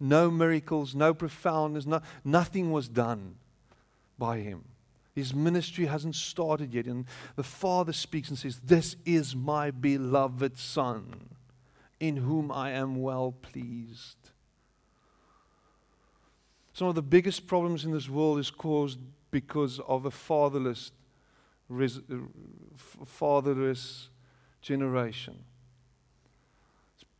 No 0.00 0.30
miracles, 0.30 0.94
no 0.94 1.14
profoundness, 1.14 1.86
no, 1.86 2.00
nothing 2.24 2.72
was 2.72 2.88
done 2.88 3.36
by 4.18 4.38
him. 4.38 4.64
His 5.14 5.34
ministry 5.34 5.86
hasn't 5.86 6.16
started 6.16 6.72
yet. 6.72 6.86
And 6.86 7.04
the 7.36 7.42
Father 7.42 7.92
speaks 7.92 8.28
and 8.28 8.38
says, 8.38 8.60
This 8.64 8.96
is 9.04 9.36
my 9.36 9.70
beloved 9.70 10.58
Son, 10.58 11.28
in 12.00 12.16
whom 12.16 12.50
I 12.50 12.70
am 12.70 13.00
well 13.02 13.32
pleased. 13.32 14.16
Some 16.72 16.88
of 16.88 16.94
the 16.94 17.02
biggest 17.02 17.46
problems 17.46 17.84
in 17.84 17.92
this 17.92 18.08
world 18.08 18.38
is 18.38 18.50
caused 18.50 18.98
because 19.30 19.78
of 19.80 20.06
a 20.06 20.10
fatherless, 20.10 20.92
res, 21.68 21.98
uh, 21.98 22.16
fatherless 23.04 24.08
generation 24.62 25.44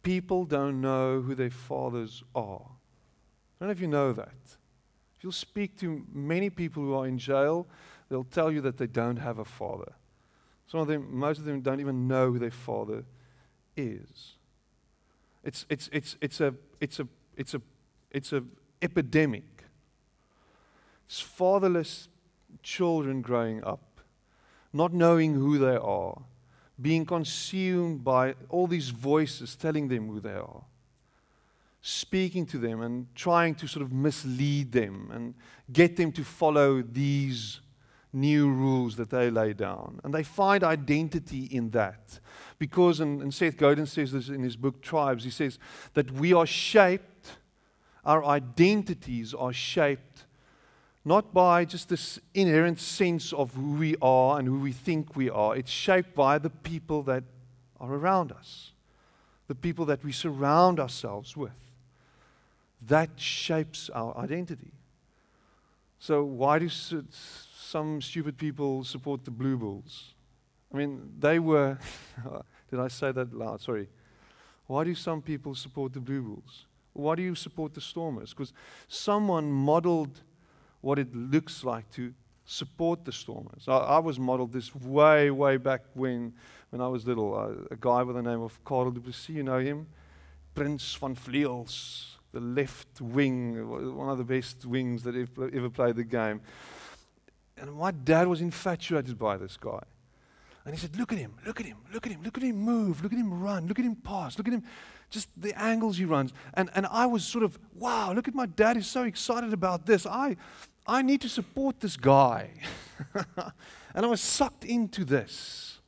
people 0.03 0.45
don't 0.45 0.81
know 0.81 1.21
who 1.21 1.35
their 1.35 1.51
fathers 1.51 2.23
are. 2.35 2.63
I 2.63 3.65
don't 3.65 3.69
know 3.69 3.73
if 3.73 3.81
you 3.81 3.89
know 3.89 4.13
that. 4.13 4.35
If 5.17 5.23
you'll 5.23 5.33
speak 5.33 5.79
to 5.81 6.05
many 6.13 6.51
people 6.51 6.83
who 6.83 6.95
are 6.95 7.07
in 7.07 7.19
jail, 7.19 7.67
they'll 8.09 8.25
tell 8.25 8.51
you 8.51 8.61
that 8.63 8.79
they 8.79 8.87
don't 8.87 9.19
have 9.19 9.39
a 9.39 9.45
father. 9.45 9.93
Some 10.67 10.81
of 10.81 10.89
them, 10.89 11.07
most 11.11 11.39
of 11.39 11.45
them 11.45 11.61
don't 11.61 11.81
even 11.81 12.09
know 12.09 12.33
who 12.33 12.39
their 12.39 12.51
father 12.51 13.05
is. 13.77 14.35
It's, 15.45 15.67
it's, 15.69 15.89
it's, 15.93 16.17
it's 16.21 16.41
a, 16.41 16.55
it's 16.81 16.99
a, 16.99 17.07
it's 17.37 17.55
a, 17.55 17.63
it's 18.11 18.33
a 18.33 18.45
epidemic. 18.81 19.65
It's 21.07 21.21
fatherless 21.21 22.09
children 22.63 23.23
growing 23.23 23.63
up, 23.65 24.01
not 24.73 24.93
knowing 24.93 25.35
who 25.35 25.59
they 25.59 25.77
are, 25.77 26.23
being 26.81 27.05
consumed 27.05 28.03
by 28.03 28.35
all 28.49 28.67
these 28.67 28.91
voices 28.91 29.57
telling 29.57 29.89
them 29.89 30.09
who 30.09 30.21
they 30.21 30.33
are, 30.33 30.63
speaking 31.81 32.47
to 32.47 32.59
them 32.59 32.81
and 32.81 33.07
trying 33.15 33.55
to 33.57 33.67
sort 33.67 33.85
of 33.85 33.93
mislead 33.93 34.73
them 34.73 35.11
and 35.13 35.35
get 35.73 35.97
them 35.97 36.13
to 36.13 36.25
follow 36.25 36.83
these 36.83 37.61
new 38.13 38.51
rules 38.51 38.97
that 38.97 39.11
they 39.11 39.31
lay 39.31 39.53
down. 39.53 40.01
And 40.05 40.13
they 40.13 40.23
find 40.23 40.63
identity 40.63 41.45
in 41.51 41.71
that. 41.71 42.21
Because, 42.59 43.01
and, 43.01 43.23
and 43.23 43.33
Seth 43.33 43.57
Godin 43.57 43.87
says 43.87 44.13
this 44.13 44.29
in 44.29 44.43
his 44.43 44.57
book 44.57 44.83
Tribes, 44.83 45.25
he 45.25 45.31
says 45.31 45.59
that 45.95 46.11
we 46.13 46.33
are 46.33 46.47
shaped, 46.47 47.39
our 48.05 48.25
identities 48.25 49.35
are 49.35 49.53
shaped 49.53 50.27
not 51.05 51.35
by 51.35 51.65
just 51.65 51.89
this 51.89 52.19
inherent 52.35 52.79
sense 52.79 53.33
of 53.33 53.55
who 53.55 53.73
we 53.73 53.97
are 54.01 54.39
and 54.39 54.47
who 54.47 54.59
we 54.61 54.73
think 54.73 55.17
we 55.17 55.29
are. 55.29 55.57
It's 55.57 55.71
shaped 55.71 56.15
by 56.15 56.39
the 56.39 56.51
people 56.51 57.03
that 57.05 57.25
are 57.81 57.93
around 57.93 58.31
us, 58.31 58.73
the 59.49 59.55
people 59.55 59.85
that 59.87 60.05
we 60.05 60.13
surround 60.13 60.79
ourselves 60.79 61.37
with. 61.37 61.51
That 62.87 63.11
shapes 63.17 63.91
our 63.91 64.17
identity. 64.17 64.73
So 65.99 66.25
why 66.25 66.59
do 66.59 66.69
some 66.69 68.01
stupid 68.01 68.37
people 68.39 68.85
support 68.85 69.25
the 69.25 69.31
Blue 69.31 69.57
Bulls? 69.57 70.15
I 70.73 70.77
mean, 70.77 71.13
they 71.19 71.39
were. 71.39 71.79
did 72.71 72.81
I 72.81 72.89
say 72.89 73.13
that 73.13 73.33
loud? 73.35 73.61
Sorry. 73.61 73.89
Why 74.67 74.85
do 74.85 74.95
some 74.95 75.21
people 75.23 75.55
support 75.55 75.93
the 75.93 76.01
Blue 76.01 76.23
Bulls? 76.23 76.67
Why 76.93 77.15
do 77.15 77.23
you 77.23 77.35
support 77.35 77.75
the 77.75 77.81
Stormers? 77.81 78.31
Because 78.31 78.53
someone 78.89 79.51
modeled 79.51 80.21
what 80.83 80.99
it 80.99 81.15
looks 81.15 81.65
like 81.65 81.91
to 81.93 82.13
support 82.45 83.05
the 83.05 83.13
Stormers. 83.13 83.67
I, 83.67 83.77
I 83.77 83.99
was 83.99 84.19
modeled 84.19 84.53
this 84.53 84.75
way, 84.75 85.31
way 85.31 85.57
back 85.57 85.83
when, 85.95 86.35
when 86.71 86.83
I 86.83 86.89
was 86.89 87.07
little. 87.07 87.35
Uh, 87.35 87.65
a 87.71 87.77
guy 87.77 88.05
by 88.05 88.13
the 88.13 88.23
name 88.23 88.43
of 88.43 88.63
Karel 88.65 88.91
du 88.91 89.01
Plessis, 89.01 89.31
you 89.31 89.43
know 89.43 89.59
him? 89.59 89.87
Prince 90.55 90.95
van 90.97 91.17
Vleuels, 91.17 92.17
the 92.33 92.41
left 92.41 93.01
wing, 93.01 93.97
one 93.97 94.11
of 94.11 94.19
the 94.19 94.25
best 94.25 94.67
wings 94.67 95.03
that 95.05 95.15
ever, 95.15 95.51
ever 95.55 95.71
played 95.71 95.97
the 95.97 96.05
game. 96.05 96.43
And 97.57 97.73
my 97.75 97.91
dad 97.91 98.27
was 98.27 98.41
infatuated 98.41 99.19
by 99.19 99.37
this 99.37 99.57
guy. 99.57 99.83
And 100.65 100.75
he 100.75 100.81
said, 100.81 100.97
Look 100.97 101.13
at 101.13 101.19
him, 101.19 101.35
look 101.47 101.61
at 101.61 101.67
him, 101.67 101.79
look 101.93 102.07
at 102.07 102.13
him, 102.13 102.23
look 102.23 102.37
at 102.37 102.45
him 102.45 102.57
move, 102.57 103.03
look 103.03 103.13
at 103.13 103.19
him 103.19 103.43
run, 103.43 103.67
look 103.67 103.79
at 103.79 103.85
him 103.85 103.97
pass, 103.97 104.39
look 104.39 104.47
at 104.47 104.55
him, 104.55 104.63
just 105.11 105.29
the 105.37 105.59
angles 105.61 105.97
he 105.97 106.05
runs. 106.05 106.33
And, 106.55 106.71
and 106.75 106.87
I 106.87 107.07
was 107.07 107.25
sort 107.25 107.45
of, 107.45 107.59
wow, 107.75 108.13
look 108.13 108.29
at 108.29 108.35
my 108.35 108.47
dad, 108.47 108.77
he's 108.77 108.87
so 108.87 109.03
excited 109.03 109.53
about 109.53 109.87
this. 109.87 110.07
I, 110.07 110.37
I 110.87 111.03
need 111.03 111.21
to 111.21 111.29
support 111.29 111.81
this 111.81 111.97
guy. 111.97 112.51
and 113.95 114.05
I 114.05 114.09
was 114.09 114.21
sucked 114.21 114.65
into 114.65 115.05
this. 115.05 115.79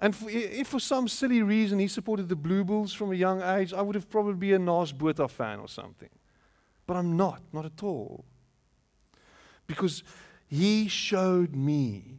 And 0.00 0.14
for, 0.14 0.28
if 0.28 0.68
for 0.68 0.80
some 0.80 1.08
silly 1.08 1.42
reason 1.42 1.78
he 1.78 1.88
supported 1.88 2.28
the 2.28 2.36
Blue 2.36 2.64
Bulls 2.64 2.92
from 2.92 3.12
a 3.12 3.14
young 3.14 3.42
age, 3.42 3.72
I 3.72 3.80
would 3.80 3.94
have 3.94 4.10
probably 4.10 4.34
been 4.34 4.68
a 4.68 4.70
Naas 4.70 4.92
Botha 4.96 5.28
fan 5.28 5.60
or 5.60 5.68
something. 5.68 6.10
But 6.86 6.96
I'm 6.96 7.16
not, 7.16 7.40
not 7.52 7.64
at 7.64 7.82
all. 7.82 8.24
Because 9.66 10.02
he 10.46 10.88
showed 10.88 11.54
me. 11.54 12.18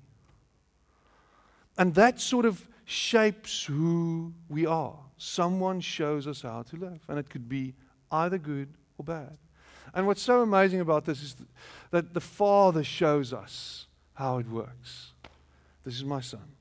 And 1.78 1.94
that 1.96 2.20
sort 2.20 2.46
of 2.46 2.68
shapes 2.86 3.66
who 3.66 4.34
we 4.50 4.66
are. 4.66 4.98
Someone 5.18 5.82
shows 5.82 6.28
us 6.28 6.42
how 6.42 6.64
to 6.64 6.76
live. 6.78 7.02
And 7.08 7.20
it 7.20 7.30
could 7.30 7.48
be 7.48 7.76
either 8.12 8.38
good 8.38 8.74
or 8.98 9.06
bad. 9.06 9.38
And 9.94 10.08
what's 10.08 10.22
so 10.22 10.42
amazing 10.42 10.82
about 10.82 11.06
this 11.06 11.22
is 11.22 11.36
that 11.92 12.14
the 12.14 12.22
Father 12.22 12.84
shows 12.84 13.34
us 13.34 13.88
how 14.16 14.38
it 14.40 14.50
works. 14.50 15.14
This 15.84 15.96
is 15.96 16.04
my 16.04 16.22
son. 16.22 16.56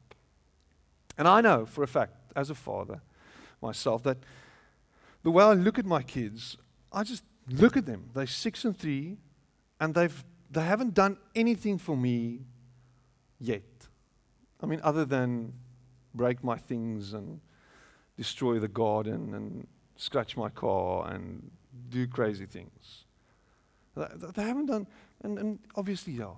And 1.16 1.26
I 1.26 1.40
know 1.40 1.66
for 1.66 1.82
a 1.82 1.86
fact, 1.86 2.12
as 2.36 2.50
a 2.50 2.54
father 2.54 3.00
myself, 3.62 4.02
that 4.02 4.18
the 5.22 5.30
way 5.30 5.44
I 5.44 5.52
look 5.52 5.78
at 5.78 5.86
my 5.86 6.02
kids, 6.02 6.56
I 6.92 7.04
just 7.04 7.24
look 7.48 7.76
at 7.76 7.86
them. 7.86 8.10
They're 8.12 8.26
six 8.26 8.64
and 8.64 8.76
three, 8.76 9.16
and 9.80 9.94
they've, 9.94 10.24
they 10.50 10.64
haven't 10.64 10.94
done 10.94 11.16
anything 11.34 11.78
for 11.78 11.96
me 11.96 12.40
yet. 13.38 13.62
I 14.60 14.66
mean, 14.66 14.80
other 14.82 15.04
than 15.04 15.54
break 16.14 16.42
my 16.44 16.56
things 16.56 17.12
and 17.12 17.40
destroy 18.16 18.58
the 18.58 18.68
garden 18.68 19.34
and 19.34 19.66
scratch 19.96 20.36
my 20.36 20.48
car 20.48 21.08
and 21.08 21.50
do 21.88 22.06
crazy 22.06 22.46
things. 22.46 23.03
They, 23.96 24.42
haven't 24.42 24.66
done, 24.66 24.86
and, 25.22 25.38
and 25.38 25.58
obviously, 25.76 26.14
yeah, 26.14 26.32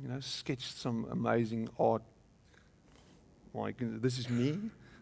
you 0.00 0.08
know, 0.08 0.20
sketched 0.20 0.76
some 0.78 1.06
amazing 1.10 1.68
art. 1.78 2.02
Like, 3.52 3.76
this 3.78 4.18
is 4.18 4.30
me. 4.30 4.58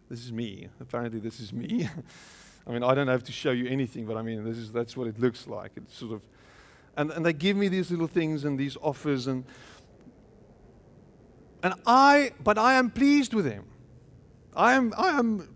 This 0.08 0.24
is 0.24 0.32
me. 0.32 0.68
Apparently, 0.80 1.20
this 1.20 1.40
is 1.40 1.52
me. 1.52 1.88
I 2.66 2.72
mean, 2.72 2.82
I 2.82 2.94
don't 2.94 3.08
have 3.08 3.24
to 3.24 3.32
show 3.32 3.50
you 3.52 3.66
anything, 3.66 4.06
but 4.06 4.16
I 4.16 4.22
mean, 4.22 4.44
this 4.44 4.56
is 4.56 4.72
that's 4.72 4.96
what 4.96 5.06
it 5.06 5.18
looks 5.18 5.46
like. 5.46 5.72
It's 5.76 5.96
sort 5.96 6.12
of, 6.12 6.22
and, 6.96 7.10
and 7.10 7.24
they 7.24 7.32
give 7.32 7.56
me 7.56 7.68
these 7.68 7.90
little 7.90 8.06
things 8.06 8.44
and 8.44 8.58
these 8.58 8.76
offers, 8.82 9.26
and 9.26 9.44
and 11.62 11.74
I, 11.86 12.32
but 12.42 12.58
I 12.58 12.74
am 12.74 12.90
pleased 12.90 13.34
with 13.34 13.44
them. 13.44 13.64
I 14.56 14.72
am, 14.72 14.92
I 14.96 15.18
am. 15.18 15.48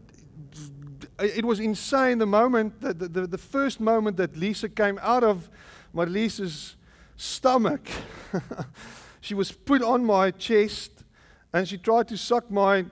It 1.18 1.44
was 1.44 1.60
insane 1.60 2.18
the 2.18 2.26
moment 2.26 2.80
the, 2.80 2.92
the, 2.92 3.26
the 3.26 3.38
first 3.38 3.80
moment 3.80 4.16
that 4.16 4.36
Lisa 4.36 4.68
came 4.68 4.98
out 5.00 5.22
of 5.22 5.48
Marlise's 5.94 6.76
stomach. 7.16 7.88
she 9.20 9.34
was 9.34 9.52
put 9.52 9.80
on 9.80 10.04
my 10.04 10.30
chest 10.32 11.04
and 11.52 11.68
she 11.68 11.78
tried 11.78 12.08
to 12.08 12.18
suck 12.18 12.50
my, 12.50 12.84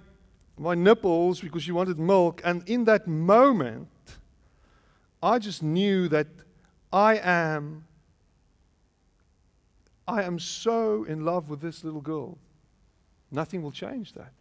my 0.57 0.75
nipples 0.75 1.41
because 1.41 1.65
she 1.65 1.73
wanted 1.73 1.99
milk. 1.99 2.41
And 2.45 2.67
in 2.69 2.85
that 2.85 3.09
moment, 3.09 3.89
I 5.23 5.39
just 5.39 5.63
knew 5.63 6.09
that 6.09 6.29
I 6.93 7.17
am, 7.17 7.85
I 10.07 10.23
am 10.23 10.39
so 10.39 11.05
in 11.05 11.25
love 11.25 11.51
with 11.51 11.61
this 11.61 11.83
little 11.83 12.01
girl. 12.01 12.39
Nothing 13.31 13.63
will 13.63 13.73
change 13.73 14.13
that. 14.13 14.33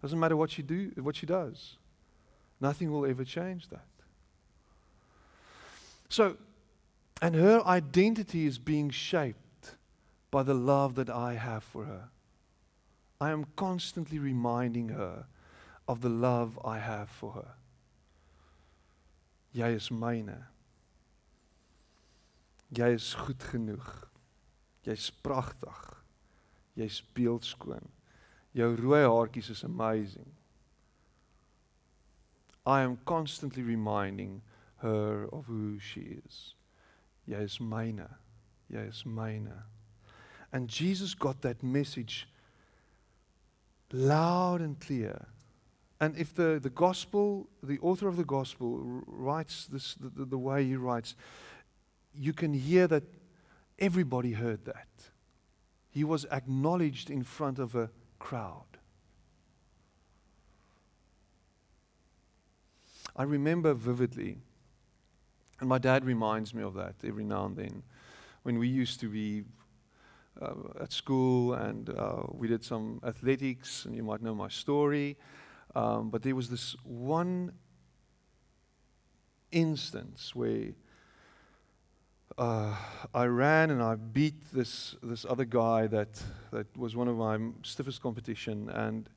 Doesn't 0.00 0.18
matter 0.18 0.36
what 0.36 0.50
she 0.50 0.62
do, 0.62 0.92
what 1.00 1.16
she 1.16 1.26
does. 1.26 1.76
Nothing 2.60 2.92
will 2.92 3.04
ever 3.04 3.24
change 3.24 3.68
that. 3.68 3.86
So, 6.08 6.36
and 7.20 7.34
her 7.34 7.62
identity 7.66 8.46
is 8.46 8.58
being 8.58 8.90
shaped 8.90 9.76
by 10.30 10.42
the 10.42 10.54
love 10.54 10.94
that 10.94 11.10
I 11.10 11.34
have 11.34 11.64
for 11.64 11.84
her. 11.84 12.10
I 13.20 13.30
am 13.30 13.46
constantly 13.56 14.18
reminding 14.18 14.90
her 14.90 15.26
of 15.88 16.00
the 16.00 16.08
love 16.08 16.58
I 16.64 16.78
have 16.78 17.08
for 17.08 17.32
her. 17.32 17.54
Jy 19.52 19.74
is 19.74 19.90
myne. 19.90 20.44
Jy 22.70 22.92
is 22.94 23.14
goed 23.14 23.38
genoeg. 23.38 23.88
Jy's 24.84 25.10
pragtig. 25.24 25.94
Jy's 26.76 27.00
beeldskoon. 27.14 27.88
Jou 28.54 28.76
rooi 28.76 29.02
haartjies 29.02 29.50
is 29.50 29.62
amazing. 29.64 30.30
I 32.66 32.82
am 32.82 32.98
constantly 33.04 33.62
reminding 33.62 34.42
her 34.76 35.26
of 35.32 35.46
who 35.46 35.78
she 35.80 36.20
is. 36.22 36.54
Jy 37.28 37.42
is 37.44 37.58
myne. 37.58 38.08
Jy 38.72 38.88
is 38.88 39.04
myne. 39.04 39.62
And 40.52 40.68
Jesus 40.68 41.14
got 41.14 41.42
that 41.42 41.62
message 41.62 42.26
loud 43.92 44.60
and 44.60 44.80
clear. 44.80 45.26
And 46.00 46.16
if 46.16 46.34
the, 46.34 46.58
the 46.62 46.70
gospel, 46.70 47.48
the 47.62 47.78
author 47.80 48.08
of 48.08 48.16
the 48.16 48.24
gospel 48.24 49.02
writes 49.06 49.66
this 49.66 49.94
the, 49.94 50.24
the 50.24 50.38
way 50.38 50.64
he 50.64 50.76
writes, 50.76 51.16
you 52.14 52.32
can 52.32 52.54
hear 52.54 52.86
that 52.86 53.02
everybody 53.78 54.32
heard 54.32 54.64
that. 54.64 54.88
He 55.90 56.04
was 56.04 56.24
acknowledged 56.30 57.10
in 57.10 57.24
front 57.24 57.58
of 57.58 57.74
a 57.74 57.90
crowd. 58.18 58.64
I 63.16 63.24
remember 63.24 63.74
vividly, 63.74 64.38
and 65.60 65.68
my 65.68 65.78
dad 65.78 66.04
reminds 66.04 66.54
me 66.54 66.62
of 66.62 66.74
that 66.74 66.94
every 67.04 67.24
now 67.24 67.46
and 67.46 67.56
then, 67.56 67.82
when 68.42 68.58
we 68.58 68.68
used 68.68 69.00
to 69.00 69.08
be 69.08 69.44
uh, 70.40 70.54
at 70.80 70.92
school 70.92 71.54
and 71.54 71.90
uh, 71.90 72.22
we 72.30 72.48
did 72.48 72.64
some 72.64 73.00
athletics, 73.04 73.84
and 73.84 73.94
you 73.94 74.02
might 74.02 74.22
know 74.22 74.34
my 74.34 74.48
story. 74.48 75.16
Um, 75.74 76.10
but 76.10 76.22
there 76.22 76.34
was 76.34 76.48
this 76.48 76.76
one 76.84 77.52
instance 79.50 80.34
where 80.34 80.72
uh, 82.36 82.76
I 83.12 83.24
ran 83.24 83.70
and 83.70 83.82
I 83.82 83.96
beat 83.96 84.52
this 84.52 84.94
this 85.02 85.24
other 85.24 85.44
guy 85.44 85.86
that 85.88 86.22
that 86.52 86.76
was 86.76 86.94
one 86.94 87.08
of 87.08 87.16
my 87.16 87.38
stiffest 87.62 88.00
competition. 88.00 88.70
And 88.70 89.08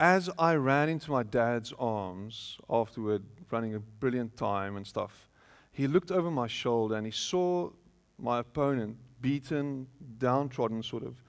as 0.00 0.28
I 0.38 0.54
ran 0.54 0.88
into 0.88 1.10
my 1.10 1.22
dad's 1.22 1.72
arms 1.78 2.58
afterward, 2.68 3.22
running 3.50 3.74
a 3.74 3.80
brilliant 3.80 4.36
time 4.36 4.76
and 4.76 4.86
stuff, 4.86 5.28
he 5.72 5.86
looked 5.86 6.10
over 6.10 6.30
my 6.30 6.46
shoulder 6.46 6.96
and 6.96 7.06
he 7.06 7.12
saw 7.12 7.70
my 8.18 8.40
opponent 8.40 8.96
beaten, 9.20 9.86
downtrodden, 10.18 10.82
sort 10.82 11.02
of, 11.02 11.22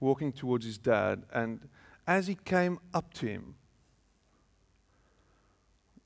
walking 0.00 0.32
towards 0.32 0.64
his 0.64 0.78
dad. 0.78 1.24
And 1.32 1.68
as 2.06 2.26
he 2.26 2.34
came 2.34 2.78
up 2.94 3.12
to 3.14 3.26
him, 3.26 3.54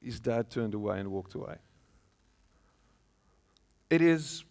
his 0.02 0.20
dad 0.20 0.50
turned 0.50 0.74
away 0.74 1.00
and 1.00 1.10
walked 1.10 1.34
away. 1.34 1.56
It 3.88 4.02
is, 4.02 4.44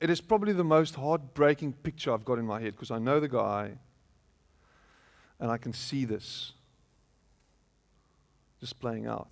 it 0.00 0.10
is 0.10 0.20
probably 0.20 0.52
the 0.52 0.64
most 0.64 0.94
heartbreaking 0.94 1.74
picture 1.74 2.12
I've 2.12 2.24
got 2.24 2.38
in 2.38 2.46
my 2.46 2.60
head 2.60 2.74
because 2.74 2.90
I 2.90 2.98
know 2.98 3.20
the 3.20 3.28
guy 3.28 3.72
and 5.40 5.50
I 5.50 5.58
can 5.58 5.72
see 5.72 6.04
this 6.04 6.52
just 8.60 8.78
playing 8.80 9.06
out. 9.06 9.28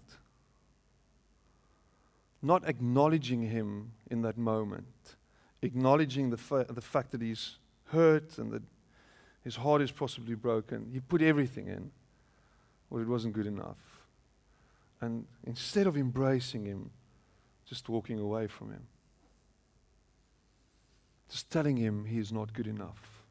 Not 2.43 2.69
acknowledging 2.69 3.43
him 3.43 3.93
in 4.11 4.23
that 4.23 4.39
moment, 4.39 5.17
acknowledging 5.63 6.31
the, 6.31 6.37
fa- 6.37 6.67
the 6.69 6.81
fact 6.81 7.11
that 7.13 7.23
he's 7.23 7.59
hurt 7.87 8.39
and 8.39 8.53
that 8.53 8.63
his 9.43 9.57
heart 9.57 9.83
is 9.83 9.91
possibly 9.91 10.35
broken. 10.35 10.91
He 10.93 11.01
put 11.01 11.23
everything 11.23 11.69
in, 11.69 11.91
but 12.91 12.99
it 12.99 13.09
wasn't 13.09 13.35
good 13.35 13.47
enough. 13.47 14.05
And 15.01 15.27
instead 15.45 15.87
of 15.87 15.97
embracing 15.97 16.65
him, 16.65 16.91
just 17.67 17.89
walking 17.89 18.19
away 18.19 18.47
from 18.47 18.71
him. 18.71 18.87
Just 21.29 21.51
telling 21.51 21.77
him 21.77 22.05
he 22.05 22.19
is 22.19 22.33
not 22.33 22.53
good 22.53 22.67
enough. 22.67 23.25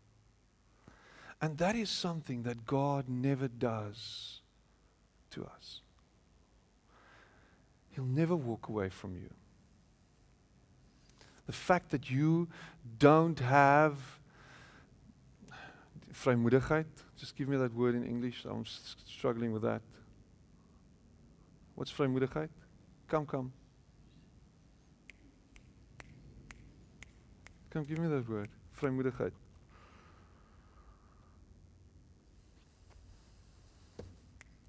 And 1.41 1.57
that 1.57 1.75
is 1.75 1.89
something 1.89 2.43
that 2.43 2.65
God 2.65 3.07
never 3.07 3.47
does 3.47 4.41
to 5.31 5.45
us. 5.45 5.81
He'll 7.95 8.03
never 8.03 8.35
walk 8.35 8.67
away 8.67 8.89
from 8.89 9.15
you. 9.15 9.29
The 11.45 11.53
fact 11.53 11.91
that 11.91 12.11
you 12.11 12.49
don't 12.99 13.39
have 13.39 13.97
vrymoedigheid, 16.13 16.85
just 17.17 17.37
give 17.37 17.47
me 17.47 17.55
that 17.55 17.73
word 17.73 17.95
in 17.95 18.03
English. 18.03 18.43
I'm 18.49 18.65
struggling 18.65 19.53
with 19.53 19.61
that. 19.61 19.81
What's 21.75 21.91
vrymoedigheid? 21.93 22.49
Come, 23.07 23.25
come. 23.25 23.53
Come, 27.69 27.83
give 27.83 27.99
me 27.99 28.09
that 28.09 28.27
word. 28.27 28.49
Vrymoedigheid. 28.81 29.31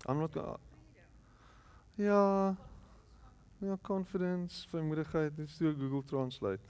I'm 0.07 0.21
not 0.21 0.33
going 0.33 0.47
to. 0.47 0.59
Yeah. 1.97 2.55
Yeah, 3.63 3.77
confidence, 3.83 4.67
vrymoedigheid. 4.73 5.33
Let's 5.39 5.57
do 5.57 5.71
a 5.71 5.73
Google 5.73 6.03
Translate. 6.03 6.61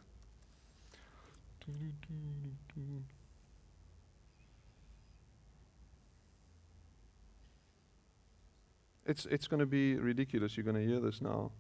It's, 9.05 9.27
it's 9.27 9.49
going 9.49 9.61
to 9.61 9.67
be 9.67 9.97
ridiculous. 9.97 10.57
You're 10.57 10.65
going 10.65 10.77
to 10.77 10.87
hear 10.87 11.01
this 11.01 11.21
now. 11.21 11.51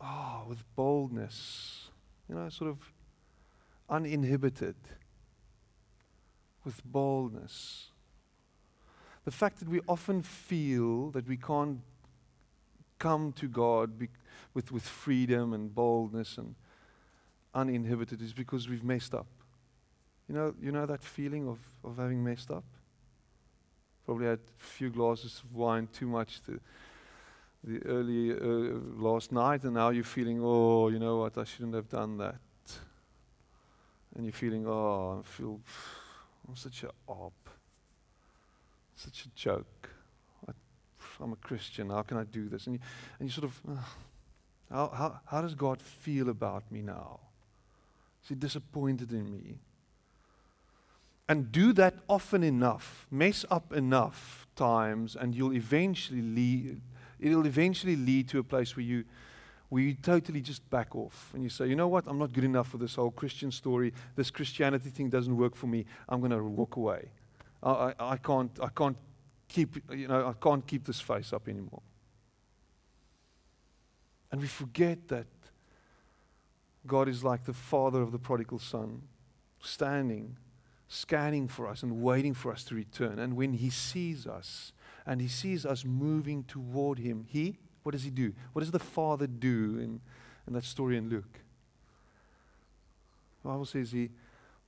Ah, 0.00 0.42
oh, 0.44 0.48
with 0.48 0.64
boldness. 0.76 1.88
You 2.28 2.34
know, 2.36 2.48
sort 2.50 2.70
of 2.70 2.78
uninhibited. 3.88 4.76
With 6.64 6.84
boldness. 6.84 7.91
The 9.24 9.30
fact 9.30 9.58
that 9.60 9.68
we 9.68 9.80
often 9.88 10.22
feel 10.22 11.10
that 11.10 11.28
we 11.28 11.36
can't 11.36 11.80
come 12.98 13.32
to 13.32 13.48
God 13.48 13.98
be, 13.98 14.08
with, 14.54 14.72
with 14.72 14.82
freedom 14.82 15.52
and 15.52 15.74
boldness 15.74 16.38
and 16.38 16.54
uninhibited 17.54 18.20
is 18.22 18.32
because 18.32 18.68
we've 18.68 18.84
messed 18.84 19.14
up. 19.14 19.26
You 20.28 20.34
know, 20.34 20.54
you 20.60 20.72
know 20.72 20.86
that 20.86 21.02
feeling 21.02 21.48
of, 21.48 21.58
of 21.84 21.98
having 21.98 22.22
messed 22.24 22.50
up? 22.50 22.64
Probably 24.04 24.26
had 24.26 24.38
a 24.38 24.64
few 24.64 24.90
glasses 24.90 25.42
of 25.44 25.54
wine 25.54 25.88
too 25.92 26.06
much 26.06 26.42
to 26.44 26.60
the 27.64 27.80
early 27.86 28.32
uh, 28.32 28.78
last 28.96 29.30
night, 29.30 29.62
and 29.62 29.74
now 29.74 29.90
you're 29.90 30.02
feeling, 30.02 30.40
oh, 30.42 30.88
you 30.88 30.98
know 30.98 31.18
what, 31.18 31.38
I 31.38 31.44
shouldn't 31.44 31.74
have 31.74 31.88
done 31.88 32.16
that. 32.18 32.40
And 34.14 34.24
you're 34.24 34.32
feeling, 34.32 34.66
oh, 34.66 35.20
I 35.20 35.28
feel, 35.28 35.60
I'm 36.48 36.56
such 36.56 36.82
a 36.82 36.90
op, 37.06 37.41
such 39.04 39.26
a 39.26 39.28
joke. 39.34 39.88
I, 40.48 40.52
am 41.22 41.32
a 41.32 41.36
Christian. 41.36 41.90
How 41.90 42.02
can 42.02 42.16
I 42.16 42.24
do 42.24 42.48
this? 42.48 42.66
And 42.66 42.76
you, 42.76 42.80
and 43.18 43.28
you 43.28 43.32
sort 43.32 43.44
of, 43.44 43.60
uh, 43.68 43.82
how, 44.70 44.88
how, 44.88 45.20
how 45.26 45.42
does 45.42 45.54
God 45.54 45.80
feel 45.80 46.28
about 46.28 46.70
me 46.70 46.82
now? 46.82 47.20
Is 48.22 48.30
He 48.30 48.34
disappointed 48.34 49.10
in 49.10 49.30
me? 49.30 49.58
and 51.32 51.50
do 51.50 51.72
that 51.72 51.94
often 52.08 52.42
enough, 52.42 53.06
mess 53.10 53.44
up 53.50 53.72
enough 53.72 54.46
times, 54.54 55.16
and 55.16 55.34
you'll 55.34 55.54
eventually 55.54 56.20
lead, 56.20 56.78
it'll 57.18 57.46
eventually 57.46 57.96
lead 57.96 58.28
to 58.28 58.38
a 58.38 58.42
place 58.42 58.76
where 58.76 58.84
you, 58.84 59.04
where 59.70 59.82
you 59.82 59.94
totally 59.94 60.42
just 60.42 60.68
back 60.68 60.94
off 60.94 61.30
and 61.32 61.42
you 61.42 61.48
say, 61.48 61.66
you 61.66 61.74
know 61.74 61.88
what, 61.88 62.04
I'm 62.06 62.18
not 62.18 62.34
good 62.34 62.44
enough 62.44 62.68
for 62.68 62.76
this 62.76 62.96
whole 62.96 63.10
Christian 63.10 63.50
story. 63.50 63.94
This 64.14 64.30
Christianity 64.30 64.90
thing 64.90 65.08
doesn't 65.08 65.34
work 65.34 65.54
for 65.54 65.66
me. 65.66 65.86
I'm 66.06 66.20
going 66.20 66.32
to 66.32 66.42
walk 66.42 66.76
away. 66.76 67.08
I, 67.62 67.94
I, 67.98 68.16
can't, 68.16 68.50
I 68.60 68.68
can't 68.68 68.96
keep, 69.48 69.76
you 69.90 70.08
know, 70.08 70.28
I 70.28 70.32
can't 70.42 70.66
keep 70.66 70.84
this 70.84 71.00
face 71.00 71.32
up 71.32 71.48
anymore. 71.48 71.82
And 74.30 74.40
we 74.40 74.46
forget 74.46 75.08
that 75.08 75.26
God 76.86 77.08
is 77.08 77.22
like 77.22 77.44
the 77.44 77.52
father 77.52 78.02
of 78.02 78.12
the 78.12 78.18
prodigal 78.18 78.58
son, 78.58 79.02
standing 79.60 80.36
scanning 80.92 81.48
for 81.48 81.66
us 81.66 81.82
and 81.82 82.02
waiting 82.02 82.34
for 82.34 82.52
us 82.52 82.64
to 82.64 82.74
return. 82.74 83.18
And 83.18 83.34
when 83.34 83.54
he 83.54 83.70
sees 83.70 84.26
us 84.26 84.72
and 85.06 85.22
he 85.22 85.28
sees 85.28 85.64
us 85.64 85.84
moving 85.86 86.44
toward 86.44 86.98
him, 86.98 87.24
he, 87.28 87.56
what 87.82 87.92
does 87.92 88.04
he 88.04 88.10
do? 88.10 88.34
What 88.52 88.60
does 88.60 88.70
the 88.70 88.78
Father 88.78 89.26
do 89.26 89.78
in, 89.78 90.00
in 90.46 90.52
that 90.52 90.64
story 90.64 90.98
in 90.98 91.08
Luke? 91.08 91.40
The 93.42 93.48
Bible 93.48 93.64
says 93.64 93.90
he 93.90 94.10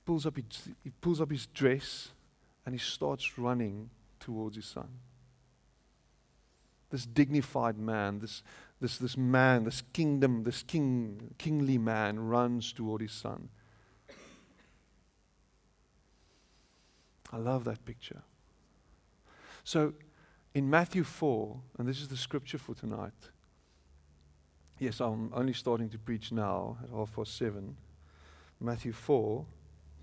pulls 0.03 0.25
up 0.25 0.35
his, 0.35 0.69
he 0.83 0.89
pulls 0.99 1.21
up 1.21 1.29
his 1.29 1.45
dress 1.45 2.09
and 2.65 2.73
he 2.73 2.79
starts 2.79 3.37
running 3.37 3.89
towards 4.19 4.55
his 4.55 4.65
son. 4.65 4.87
This 6.89 7.05
dignified 7.05 7.77
man, 7.77 8.19
this, 8.19 8.43
this, 8.79 8.97
this 8.97 9.17
man, 9.17 9.63
this 9.63 9.83
kingdom, 9.93 10.43
this 10.43 10.63
king, 10.63 11.33
kingly 11.37 11.77
man 11.77 12.19
runs 12.19 12.71
toward 12.73 13.01
his 13.01 13.11
son. 13.11 13.49
I 17.31 17.37
love 17.37 17.65
that 17.65 17.83
picture. 17.85 18.21
So 19.63 19.93
in 20.53 20.69
Matthew 20.69 21.03
4, 21.03 21.59
and 21.77 21.87
this 21.87 21.99
is 21.99 22.07
the 22.07 22.15
scripture 22.15 22.57
for 22.57 22.73
tonight. 22.73 23.11
Yes, 24.79 25.01
I'm 25.01 25.31
only 25.33 25.53
starting 25.53 25.89
to 25.89 25.97
preach 25.97 26.31
now 26.31 26.77
at 26.83 26.89
half 26.89 27.13
past 27.13 27.35
seven. 27.37 27.75
Matthew 28.59 28.93
4, 28.93 29.45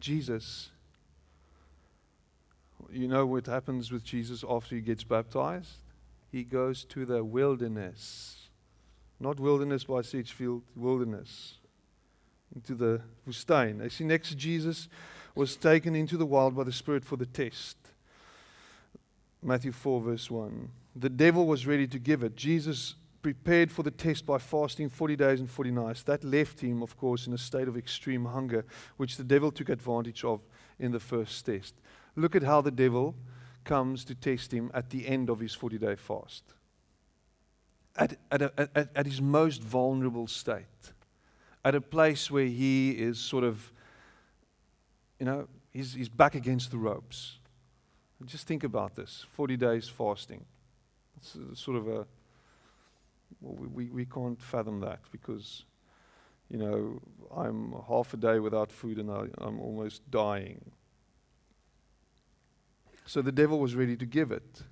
Jesus, 0.01 0.71
you 2.91 3.09
know 3.09 3.27
what 3.27 3.47
happens 3.47 3.93
with 3.93 4.05
Jesus 4.05 4.45
after 4.49 4.75
he 4.75 4.81
gets 4.81 5.05
baptized? 5.05 5.79
He 6.31 6.45
goes 6.45 6.85
to 6.87 7.05
the 7.05 7.23
wilderness. 7.23 8.49
Not 9.21 9.39
wilderness 9.39 9.85
by 9.85 10.03
Sedgefield, 10.03 10.63
wilderness. 10.75 11.59
Into 12.55 12.75
the 12.75 13.01
woestijn. 13.29 13.91
See 13.91 14.05
next 14.05 14.37
Jesus 14.37 14.89
was 15.35 15.57
taken 15.57 15.95
into 15.95 16.17
the 16.17 16.27
wild 16.27 16.57
by 16.57 16.65
the 16.65 16.73
Spirit 16.73 17.05
for 17.05 17.17
the 17.17 17.27
test. 17.27 17.77
Matthew 19.43 19.73
4, 19.73 20.01
verse 20.01 20.31
1. 20.31 20.69
The 20.95 21.09
devil 21.09 21.47
was 21.47 21.67
ready 21.67 21.87
to 21.87 21.99
give 21.99 22.23
it. 22.23 22.37
Jesus 22.37 22.95
prepared 23.23 23.71
for 23.71 23.83
the 23.83 23.91
test 23.91 24.27
by 24.27 24.39
fasting 24.39 24.89
40 24.89 25.17
days 25.17 25.41
and 25.41 25.49
40 25.49 25.71
nights. 25.71 26.03
That 26.03 26.25
left 26.25 26.61
him, 26.61 26.83
of 26.83 26.97
course, 26.97 27.27
in 27.27 27.33
a 27.33 27.39
state 27.39 27.69
of 27.69 27.77
extreme 27.77 28.27
hunger, 28.27 28.65
which 28.97 29.17
the 29.17 29.25
devil 29.25 29.51
took 29.51 29.69
advantage 29.69 30.25
of 30.25 30.41
in 30.79 30.93
the 30.93 31.01
first 31.01 31.45
test. 31.47 31.75
Look 32.17 32.37
at 32.37 32.43
how 32.43 32.61
the 32.61 32.71
devil 32.71 33.15
comes 33.65 34.05
to 34.05 34.15
test 34.15 34.53
him 34.53 34.71
at 34.75 34.91
the 34.91 35.07
end 35.07 35.31
of 35.31 35.41
his 35.41 35.55
40 35.55 35.79
day 35.79 35.97
fast. 35.97 36.43
At, 37.97 38.17
at, 38.31 38.43
a, 38.43 38.53
at, 38.75 38.91
at 38.97 39.07
his 39.07 39.21
most 39.21 39.63
vulnerable 39.63 40.27
state, 40.27 40.93
at 41.65 41.75
a 41.75 41.81
place 41.81 42.31
where 42.31 42.47
he 42.47 42.91
is 42.91 43.19
sort 43.19 43.45
of 43.45 43.73
you 45.23 45.27
know, 45.27 45.47
he's, 45.73 45.95
he's 45.95 46.09
back 46.09 46.35
against 46.35 46.73
the 46.73 46.77
ropes. 46.77 47.39
Just 48.25 48.45
think 48.45 48.65
about 48.65 48.97
this 48.97 49.25
40 49.31 49.57
days 49.57 49.89
fasting. 49.89 50.45
It's 51.17 51.37
sort 51.55 51.77
of 51.77 51.87
a, 51.87 52.07
well, 53.41 53.71
we, 53.73 53.85
we 53.85 54.05
can't 54.05 54.43
fathom 54.43 54.81
that 54.81 54.99
because, 55.13 55.63
you 56.51 56.59
know, 56.59 57.01
I'm 57.33 57.73
half 57.87 58.13
a 58.15 58.17
day 58.17 58.41
without 58.41 58.73
food 58.73 58.99
and 58.99 59.13
I, 59.13 59.27
I'm 59.39 59.61
almost 59.61 60.11
dying. 60.11 60.73
So 63.05 63.23
the 63.23 63.33
devil 63.33 63.59
was 63.59 63.75
ready 63.75 63.97
to 63.97 64.07
give 64.07 64.33
it. 64.33 64.63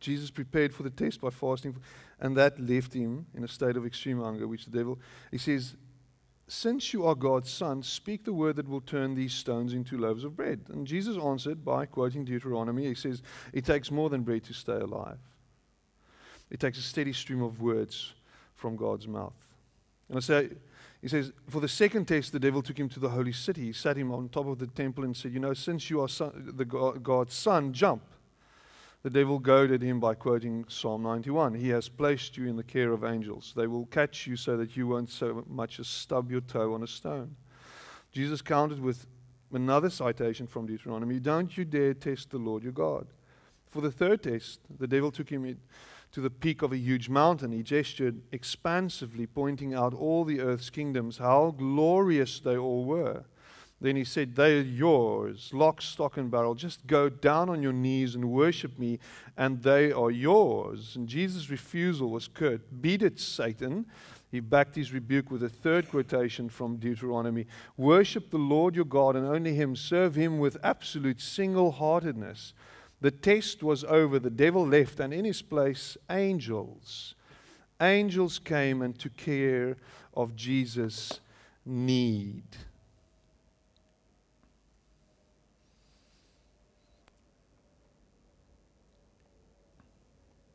Jesus 0.00 0.30
prepared 0.30 0.74
for 0.74 0.82
the 0.82 0.90
test 0.90 1.20
by 1.20 1.30
fasting, 1.30 1.76
and 2.18 2.36
that 2.36 2.58
left 2.58 2.94
him 2.94 3.26
in 3.34 3.44
a 3.44 3.48
state 3.48 3.76
of 3.76 3.84
extreme 3.84 4.20
hunger, 4.20 4.48
which 4.48 4.64
the 4.64 4.70
devil, 4.70 4.98
he 5.30 5.38
says, 5.38 5.76
since 6.50 6.92
you 6.92 7.06
are 7.06 7.14
God's 7.14 7.48
son, 7.48 7.80
speak 7.84 8.24
the 8.24 8.32
word 8.32 8.56
that 8.56 8.68
will 8.68 8.80
turn 8.80 9.14
these 9.14 9.32
stones 9.32 9.72
into 9.72 9.96
loaves 9.96 10.24
of 10.24 10.36
bread. 10.36 10.62
And 10.68 10.84
Jesus 10.84 11.16
answered 11.16 11.64
by 11.64 11.86
quoting 11.86 12.24
Deuteronomy. 12.24 12.88
He 12.88 12.96
says, 12.96 13.22
It 13.52 13.64
takes 13.64 13.92
more 13.92 14.10
than 14.10 14.22
bread 14.22 14.42
to 14.44 14.52
stay 14.52 14.80
alive, 14.80 15.18
it 16.50 16.58
takes 16.58 16.78
a 16.78 16.82
steady 16.82 17.12
stream 17.12 17.40
of 17.40 17.60
words 17.60 18.14
from 18.56 18.76
God's 18.76 19.06
mouth. 19.06 19.46
And 20.08 20.18
I 20.18 20.20
say, 20.20 20.50
he 21.02 21.08
says, 21.08 21.32
for 21.48 21.60
the 21.60 21.68
second 21.68 22.06
test, 22.06 22.32
the 22.32 22.38
devil 22.38 22.62
took 22.62 22.78
him 22.78 22.88
to 22.90 23.00
the 23.00 23.08
holy 23.08 23.32
city. 23.32 23.66
He 23.66 23.72
sat 23.72 23.96
him 23.96 24.12
on 24.12 24.28
top 24.28 24.46
of 24.46 24.58
the 24.58 24.66
temple 24.66 25.04
and 25.04 25.16
said, 25.16 25.32
You 25.32 25.40
know, 25.40 25.54
since 25.54 25.88
you 25.88 26.02
are 26.02 26.08
son, 26.08 26.52
the 26.54 26.64
God, 26.64 27.02
God's 27.02 27.34
son, 27.34 27.72
jump. 27.72 28.02
The 29.02 29.08
devil 29.08 29.38
goaded 29.38 29.80
him 29.80 29.98
by 29.98 30.14
quoting 30.14 30.66
Psalm 30.68 31.02
91 31.04 31.54
He 31.54 31.70
has 31.70 31.88
placed 31.88 32.36
you 32.36 32.46
in 32.46 32.56
the 32.56 32.62
care 32.62 32.92
of 32.92 33.02
angels. 33.02 33.54
They 33.56 33.66
will 33.66 33.86
catch 33.86 34.26
you 34.26 34.36
so 34.36 34.58
that 34.58 34.76
you 34.76 34.86
won't 34.86 35.10
so 35.10 35.42
much 35.48 35.80
as 35.80 35.88
stub 35.88 36.30
your 36.30 36.42
toe 36.42 36.74
on 36.74 36.82
a 36.82 36.86
stone. 36.86 37.34
Jesus 38.12 38.42
countered 38.42 38.80
with 38.80 39.06
another 39.52 39.88
citation 39.88 40.46
from 40.46 40.66
Deuteronomy 40.66 41.18
Don't 41.18 41.56
you 41.56 41.64
dare 41.64 41.94
test 41.94 42.30
the 42.30 42.38
Lord 42.38 42.62
your 42.62 42.72
God. 42.72 43.06
For 43.68 43.80
the 43.80 43.90
third 43.90 44.22
test, 44.22 44.60
the 44.78 44.88
devil 44.88 45.10
took 45.10 45.30
him 45.30 45.56
to 46.12 46.20
the 46.20 46.30
peak 46.30 46.62
of 46.62 46.72
a 46.72 46.78
huge 46.78 47.08
mountain. 47.08 47.52
He 47.52 47.62
gestured 47.62 48.22
expansively, 48.32 49.26
pointing 49.26 49.74
out 49.74 49.94
all 49.94 50.24
the 50.24 50.40
earth's 50.40 50.70
kingdoms, 50.70 51.18
how 51.18 51.54
glorious 51.56 52.40
they 52.40 52.56
all 52.56 52.84
were. 52.84 53.24
Then 53.80 53.96
he 53.96 54.04
said, 54.04 54.34
They 54.34 54.58
are 54.58 54.62
yours, 54.62 55.50
lock, 55.54 55.80
stock, 55.80 56.16
and 56.16 56.30
barrel. 56.30 56.54
Just 56.54 56.86
go 56.86 57.08
down 57.08 57.48
on 57.48 57.62
your 57.62 57.72
knees 57.72 58.14
and 58.14 58.30
worship 58.30 58.78
me, 58.78 58.98
and 59.36 59.62
they 59.62 59.90
are 59.90 60.10
yours. 60.10 60.96
And 60.96 61.08
Jesus' 61.08 61.48
refusal 61.48 62.10
was 62.10 62.28
curt. 62.28 62.82
Beat 62.82 63.02
it, 63.02 63.18
Satan. 63.18 63.86
He 64.30 64.40
backed 64.40 64.76
his 64.76 64.92
rebuke 64.92 65.30
with 65.30 65.42
a 65.42 65.48
third 65.48 65.88
quotation 65.90 66.48
from 66.48 66.76
Deuteronomy 66.76 67.46
Worship 67.76 68.30
the 68.30 68.38
Lord 68.38 68.76
your 68.76 68.84
God 68.84 69.16
and 69.16 69.26
only 69.26 69.54
him. 69.54 69.74
Serve 69.74 70.14
him 70.14 70.38
with 70.38 70.56
absolute 70.62 71.20
single 71.20 71.72
heartedness. 71.72 72.52
The 73.00 73.10
test 73.10 73.62
was 73.62 73.84
over. 73.84 74.18
The 74.18 74.30
devil 74.30 74.66
left, 74.66 75.00
and 75.00 75.12
in 75.12 75.24
his 75.24 75.42
place, 75.42 75.96
angels. 76.10 77.14
Angels 77.80 78.38
came 78.38 78.82
and 78.82 78.98
took 78.98 79.16
care 79.16 79.76
of 80.14 80.36
Jesus' 80.36 81.20
need. 81.64 82.44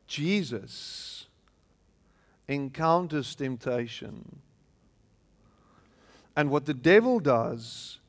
Jesus 0.08 1.25
encounters 2.47 3.36
temptation. 3.36 4.39
And 6.38 6.49
what 6.51 6.65
the 6.65 6.73
devil 6.73 7.19
does 7.19 7.99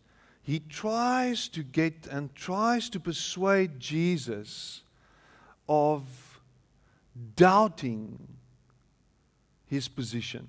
he 0.47 0.61
tries 0.61 1.49
to 1.49 1.65
get 1.65 2.07
and 2.07 2.33
tries 2.37 2.89
to 2.91 3.01
persuade 3.01 3.81
Jesus 3.81 4.83
of 5.69 6.41
doubting 7.35 8.29
his 9.67 9.89
position, 9.89 10.47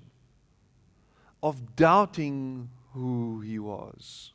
of 1.42 1.74
doubting 1.74 2.70
who 2.92 3.40
he 3.40 3.58
was. 3.58 4.30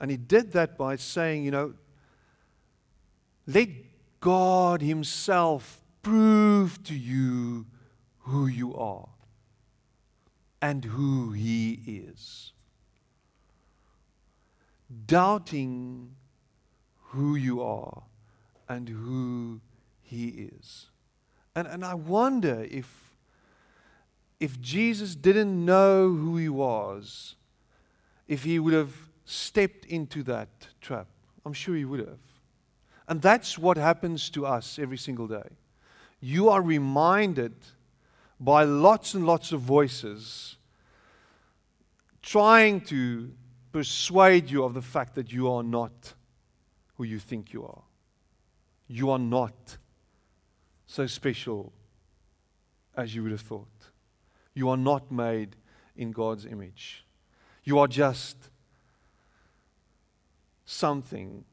And 0.00 0.10
he 0.10 0.16
did 0.16 0.50
that 0.54 0.76
by 0.76 0.96
saying, 0.96 1.44
you 1.44 1.52
know, 1.52 1.74
let 3.46 3.68
God 4.18 4.82
Himself 4.82 5.80
prove 6.02 6.82
to 6.82 6.94
you 6.94 7.66
who 8.22 8.48
you 8.48 8.74
are 8.74 9.08
and 10.62 10.84
who 10.84 11.32
He 11.32 11.72
is. 11.84 12.52
Doubting 15.06 16.14
who 17.08 17.34
you 17.34 17.60
are 17.60 18.04
and 18.68 18.88
who 18.88 19.60
He 20.00 20.28
is. 20.28 20.86
And, 21.54 21.66
and 21.66 21.84
I 21.84 21.94
wonder 21.94 22.66
if, 22.70 23.12
if 24.38 24.60
Jesus 24.60 25.16
didn't 25.16 25.64
know 25.64 26.14
who 26.14 26.36
He 26.36 26.48
was, 26.48 27.34
if 28.28 28.44
He 28.44 28.58
would 28.58 28.72
have 28.72 28.94
stepped 29.24 29.84
into 29.86 30.22
that 30.22 30.48
trap. 30.80 31.08
I'm 31.44 31.52
sure 31.52 31.74
He 31.74 31.84
would 31.84 32.00
have. 32.00 32.18
And 33.08 33.20
that's 33.20 33.58
what 33.58 33.76
happens 33.76 34.30
to 34.30 34.46
us 34.46 34.78
every 34.78 34.96
single 34.96 35.26
day. 35.26 35.48
You 36.20 36.48
are 36.48 36.62
reminded 36.62 37.52
by 38.42 38.64
lots 38.64 39.14
and 39.14 39.24
lots 39.24 39.52
of 39.52 39.60
voices 39.60 40.56
trying 42.22 42.80
to 42.80 43.32
persuade 43.70 44.50
you 44.50 44.64
of 44.64 44.74
the 44.74 44.82
fact 44.82 45.14
that 45.14 45.32
you 45.32 45.48
are 45.50 45.62
not 45.62 46.14
who 46.96 47.04
you 47.04 47.20
think 47.20 47.52
you 47.52 47.64
are. 47.64 47.82
You 48.88 49.10
are 49.10 49.18
not 49.18 49.78
so 50.86 51.06
special 51.06 51.72
as 52.96 53.14
you 53.14 53.22
would 53.22 53.32
have 53.32 53.40
thought. 53.40 53.90
You 54.54 54.68
are 54.70 54.76
not 54.76 55.12
made 55.12 55.54
in 55.96 56.10
God's 56.10 56.44
image. 56.44 57.06
You 57.62 57.78
are 57.78 57.86
just 57.86 58.36
something 60.64 61.44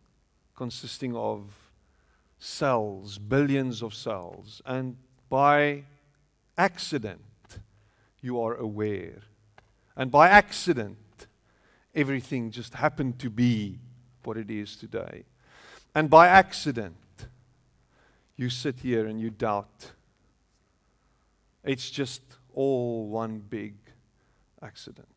consisting 0.56 1.16
of 1.16 1.72
cells, 2.40 3.20
billions 3.20 3.84
of 3.84 3.94
cells, 3.94 4.62
and 4.66 4.98
by 5.30 5.84
accident, 6.60 7.22
you 8.22 8.40
are 8.42 8.54
aware. 8.56 9.22
And 9.96 10.12
by 10.12 10.28
accident, 10.28 10.98
everything 11.96 12.52
just 12.52 12.76
happened 12.76 13.18
to 13.20 13.30
be 13.30 13.80
what 14.24 14.38
it 14.38 14.52
is 14.52 14.76
today. 14.76 15.24
And 15.96 16.10
by 16.10 16.28
accident, 16.28 16.98
you 18.36 18.50
sit 18.50 18.82
here 18.82 19.08
and 19.08 19.20
you 19.20 19.30
doubt. 19.30 19.94
It's 21.64 21.90
just 21.90 22.22
all 22.54 23.08
one 23.08 23.40
big 23.40 23.76
accident. 24.62 25.08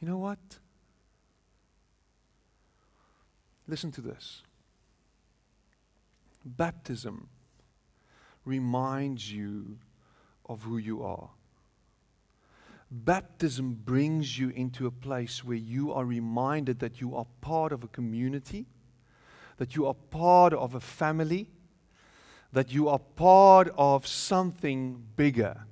You 0.00 0.08
know 0.08 0.18
what? 0.18 0.38
Listen 3.66 3.92
to 3.92 4.00
this. 4.00 4.42
Baptism 6.44 7.28
reminds 8.44 9.32
you 9.32 9.78
of 10.46 10.62
who 10.62 10.78
you 10.78 11.02
are. 11.02 11.30
Baptism 12.90 13.78
brings 13.84 14.38
you 14.38 14.48
into 14.50 14.86
a 14.86 14.90
place 14.90 15.44
where 15.44 15.56
you 15.56 15.92
are 15.92 16.04
reminded 16.04 16.80
that 16.80 17.00
you 17.00 17.14
are 17.14 17.26
part 17.40 17.72
of 17.72 17.84
a 17.84 17.88
community, 17.88 18.66
that 19.58 19.76
you 19.76 19.86
are 19.86 19.94
part 19.94 20.52
of 20.52 20.74
a 20.74 20.80
family, 20.80 21.48
that 22.52 22.72
you 22.72 22.88
are 22.88 22.98
part 22.98 23.68
of 23.78 24.06
something 24.06 25.04
bigger. 25.14 25.66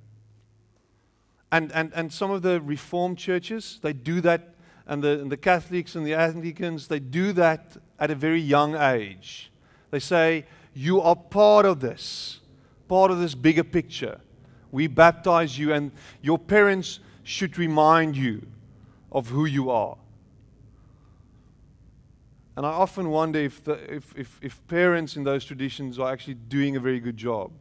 And, 1.51 1.71
and, 1.73 1.91
and 1.93 2.13
some 2.13 2.31
of 2.31 2.41
the 2.41 2.61
Reformed 2.61 3.17
churches, 3.17 3.79
they 3.81 3.91
do 3.91 4.21
that, 4.21 4.55
and 4.87 5.03
the, 5.03 5.19
and 5.19 5.31
the 5.31 5.37
Catholics 5.37 5.95
and 5.95 6.05
the 6.05 6.13
Anglicans, 6.13 6.87
they 6.87 6.99
do 6.99 7.33
that 7.33 7.75
at 7.99 8.11
a 8.11 8.15
very 8.15 8.39
young 8.39 8.75
age. 8.75 9.51
They 9.91 9.99
say, 9.99 10.45
You 10.73 11.01
are 11.01 11.15
part 11.15 11.65
of 11.65 11.81
this, 11.81 12.39
part 12.89 13.11
of 13.11 13.19
this 13.19 13.35
bigger 13.35 13.63
picture. 13.63 14.19
We 14.71 14.87
baptize 14.87 15.57
you, 15.57 15.71
and 15.73 15.91
your 16.21 16.37
parents 16.37 16.99
should 17.23 17.57
remind 17.57 18.17
you 18.17 18.45
of 19.11 19.29
who 19.29 19.45
you 19.45 19.69
are. 19.69 19.97
And 22.57 22.65
I 22.65 22.71
often 22.71 23.09
wonder 23.09 23.39
if, 23.39 23.63
the, 23.63 23.73
if, 23.93 24.13
if, 24.17 24.39
if 24.41 24.67
parents 24.67 25.15
in 25.15 25.23
those 25.23 25.45
traditions 25.45 25.97
are 25.97 26.11
actually 26.11 26.33
doing 26.33 26.75
a 26.75 26.79
very 26.79 26.99
good 26.99 27.15
job. 27.15 27.51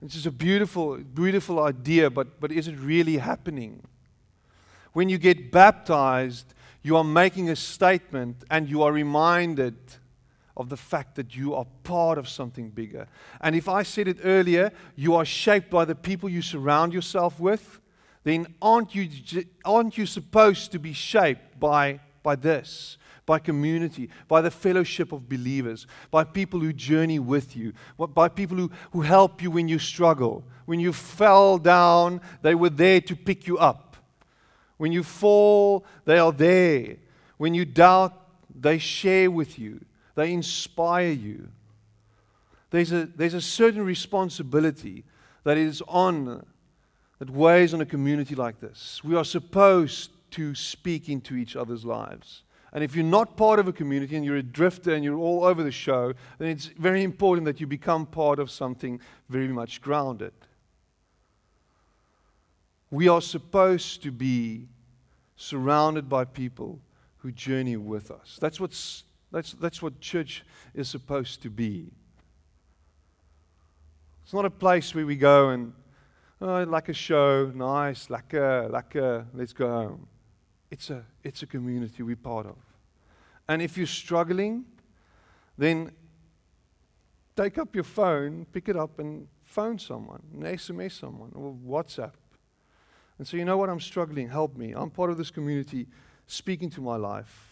It's 0.00 0.14
just 0.14 0.24
a 0.24 0.30
beautiful, 0.30 0.96
beautiful 0.96 1.62
idea, 1.62 2.08
but, 2.08 2.40
but 2.40 2.50
is 2.52 2.68
it 2.68 2.78
really 2.78 3.18
happening? 3.18 3.82
When 4.94 5.10
you 5.10 5.18
get 5.18 5.52
baptized, 5.52 6.54
you 6.82 6.96
are 6.96 7.04
making 7.04 7.50
a 7.50 7.56
statement 7.56 8.44
and 8.50 8.68
you 8.68 8.82
are 8.82 8.92
reminded 8.92 9.76
of 10.56 10.68
the 10.68 10.76
fact 10.76 11.14
that 11.16 11.34
you 11.34 11.54
are 11.54 11.66
part 11.84 12.18
of 12.18 12.28
something 12.28 12.70
bigger. 12.70 13.06
And 13.40 13.54
if 13.54 13.68
I 13.68 13.82
said 13.82 14.08
it 14.08 14.18
earlier, 14.24 14.72
you 14.96 15.14
are 15.14 15.24
shaped 15.24 15.70
by 15.70 15.84
the 15.84 15.94
people 15.94 16.28
you 16.28 16.42
surround 16.42 16.92
yourself 16.92 17.38
with, 17.40 17.80
then 18.24 18.54
aren't 18.60 18.94
you, 18.94 19.08
aren't 19.64 19.96
you 19.96 20.06
supposed 20.06 20.72
to 20.72 20.78
be 20.78 20.92
shaped 20.92 21.58
by, 21.58 22.00
by 22.22 22.36
this? 22.36 22.98
By 23.26 23.38
community, 23.38 24.10
by 24.26 24.40
the 24.40 24.50
fellowship 24.50 25.12
of 25.12 25.28
believers, 25.28 25.86
by 26.10 26.24
people 26.24 26.58
who 26.58 26.72
journey 26.72 27.20
with 27.20 27.56
you, 27.56 27.72
by 27.96 28.28
people 28.28 28.56
who, 28.56 28.70
who 28.90 29.02
help 29.02 29.40
you 29.40 29.52
when 29.52 29.68
you 29.68 29.78
struggle. 29.78 30.44
When 30.66 30.80
you 30.80 30.92
fell 30.92 31.56
down, 31.58 32.20
they 32.42 32.56
were 32.56 32.70
there 32.70 33.00
to 33.02 33.14
pick 33.14 33.46
you 33.46 33.56
up. 33.58 33.96
When 34.78 34.90
you 34.90 35.04
fall, 35.04 35.84
they 36.06 36.18
are 36.18 36.32
there. 36.32 36.96
When 37.36 37.54
you 37.54 37.64
doubt, 37.64 38.16
they 38.58 38.78
share 38.78 39.30
with 39.30 39.58
you, 39.58 39.80
they 40.14 40.32
inspire 40.32 41.10
you. 41.10 41.48
There's 42.70 42.92
a, 42.92 43.06
there's 43.06 43.34
a 43.34 43.40
certain 43.40 43.84
responsibility 43.84 45.04
that 45.44 45.56
is 45.56 45.82
on, 45.88 46.44
that 47.18 47.30
weighs 47.30 47.74
on 47.74 47.80
a 47.80 47.86
community 47.86 48.34
like 48.34 48.60
this. 48.60 49.02
We 49.02 49.16
are 49.16 49.24
supposed 49.24 50.10
to 50.32 50.54
speak 50.54 51.08
into 51.08 51.34
each 51.34 51.56
other's 51.56 51.84
lives. 51.84 52.42
And 52.72 52.84
if 52.84 52.94
you're 52.94 53.04
not 53.04 53.36
part 53.36 53.58
of 53.58 53.66
a 53.66 53.72
community 53.72 54.14
and 54.14 54.24
you're 54.24 54.36
a 54.36 54.42
drifter 54.42 54.94
and 54.94 55.02
you're 55.02 55.18
all 55.18 55.44
over 55.44 55.64
the 55.64 55.72
show, 55.72 56.12
then 56.38 56.48
it's 56.48 56.66
very 56.66 57.02
important 57.02 57.44
that 57.46 57.60
you 57.60 57.66
become 57.66 58.06
part 58.06 58.38
of 58.38 58.50
something 58.50 59.00
very 59.28 59.48
much 59.48 59.80
grounded. 59.80 60.32
We 62.90 63.08
are 63.08 63.20
supposed 63.20 64.02
to 64.04 64.12
be 64.12 64.68
surrounded 65.36 66.08
by 66.08 66.24
people 66.24 66.80
who 67.18 67.32
journey 67.32 67.76
with 67.76 68.10
us. 68.10 68.38
That's, 68.40 68.60
what's, 68.60 69.04
that's, 69.32 69.52
that's 69.52 69.80
what 69.80 70.00
church 70.00 70.44
is 70.74 70.88
supposed 70.88 71.42
to 71.42 71.50
be. 71.50 71.92
It's 74.24 74.32
not 74.32 74.44
a 74.44 74.50
place 74.50 74.94
where 74.94 75.06
we 75.06 75.16
go 75.16 75.50
and, 75.50 75.72
oh, 76.40 76.62
like 76.64 76.88
a 76.88 76.92
show, 76.92 77.50
nice, 77.54 78.10
like 78.10 78.34
a, 78.34 79.26
let's 79.32 79.52
go 79.52 79.68
home. 79.68 80.06
It's 80.70 80.90
a, 80.90 81.04
it's 81.24 81.42
a 81.42 81.46
community 81.46 82.02
we're 82.02 82.16
part 82.16 82.46
of. 82.46 82.56
And 83.48 83.60
if 83.60 83.76
you're 83.76 83.86
struggling, 83.86 84.64
then 85.58 85.90
take 87.36 87.58
up 87.58 87.74
your 87.74 87.84
phone, 87.84 88.46
pick 88.52 88.68
it 88.68 88.76
up, 88.76 88.98
and 89.00 89.26
phone 89.42 89.78
someone, 89.78 90.22
and 90.32 90.44
SMS 90.44 91.00
someone, 91.00 91.32
or 91.34 91.54
WhatsApp. 91.66 92.12
And 93.18 93.26
say, 93.26 93.38
you 93.38 93.44
know 93.44 93.56
what, 93.56 93.68
I'm 93.68 93.80
struggling, 93.80 94.28
help 94.28 94.56
me. 94.56 94.72
I'm 94.72 94.90
part 94.90 95.10
of 95.10 95.18
this 95.18 95.30
community. 95.30 95.88
Speaking 96.26 96.70
to 96.70 96.80
my 96.80 96.96
life 96.96 97.49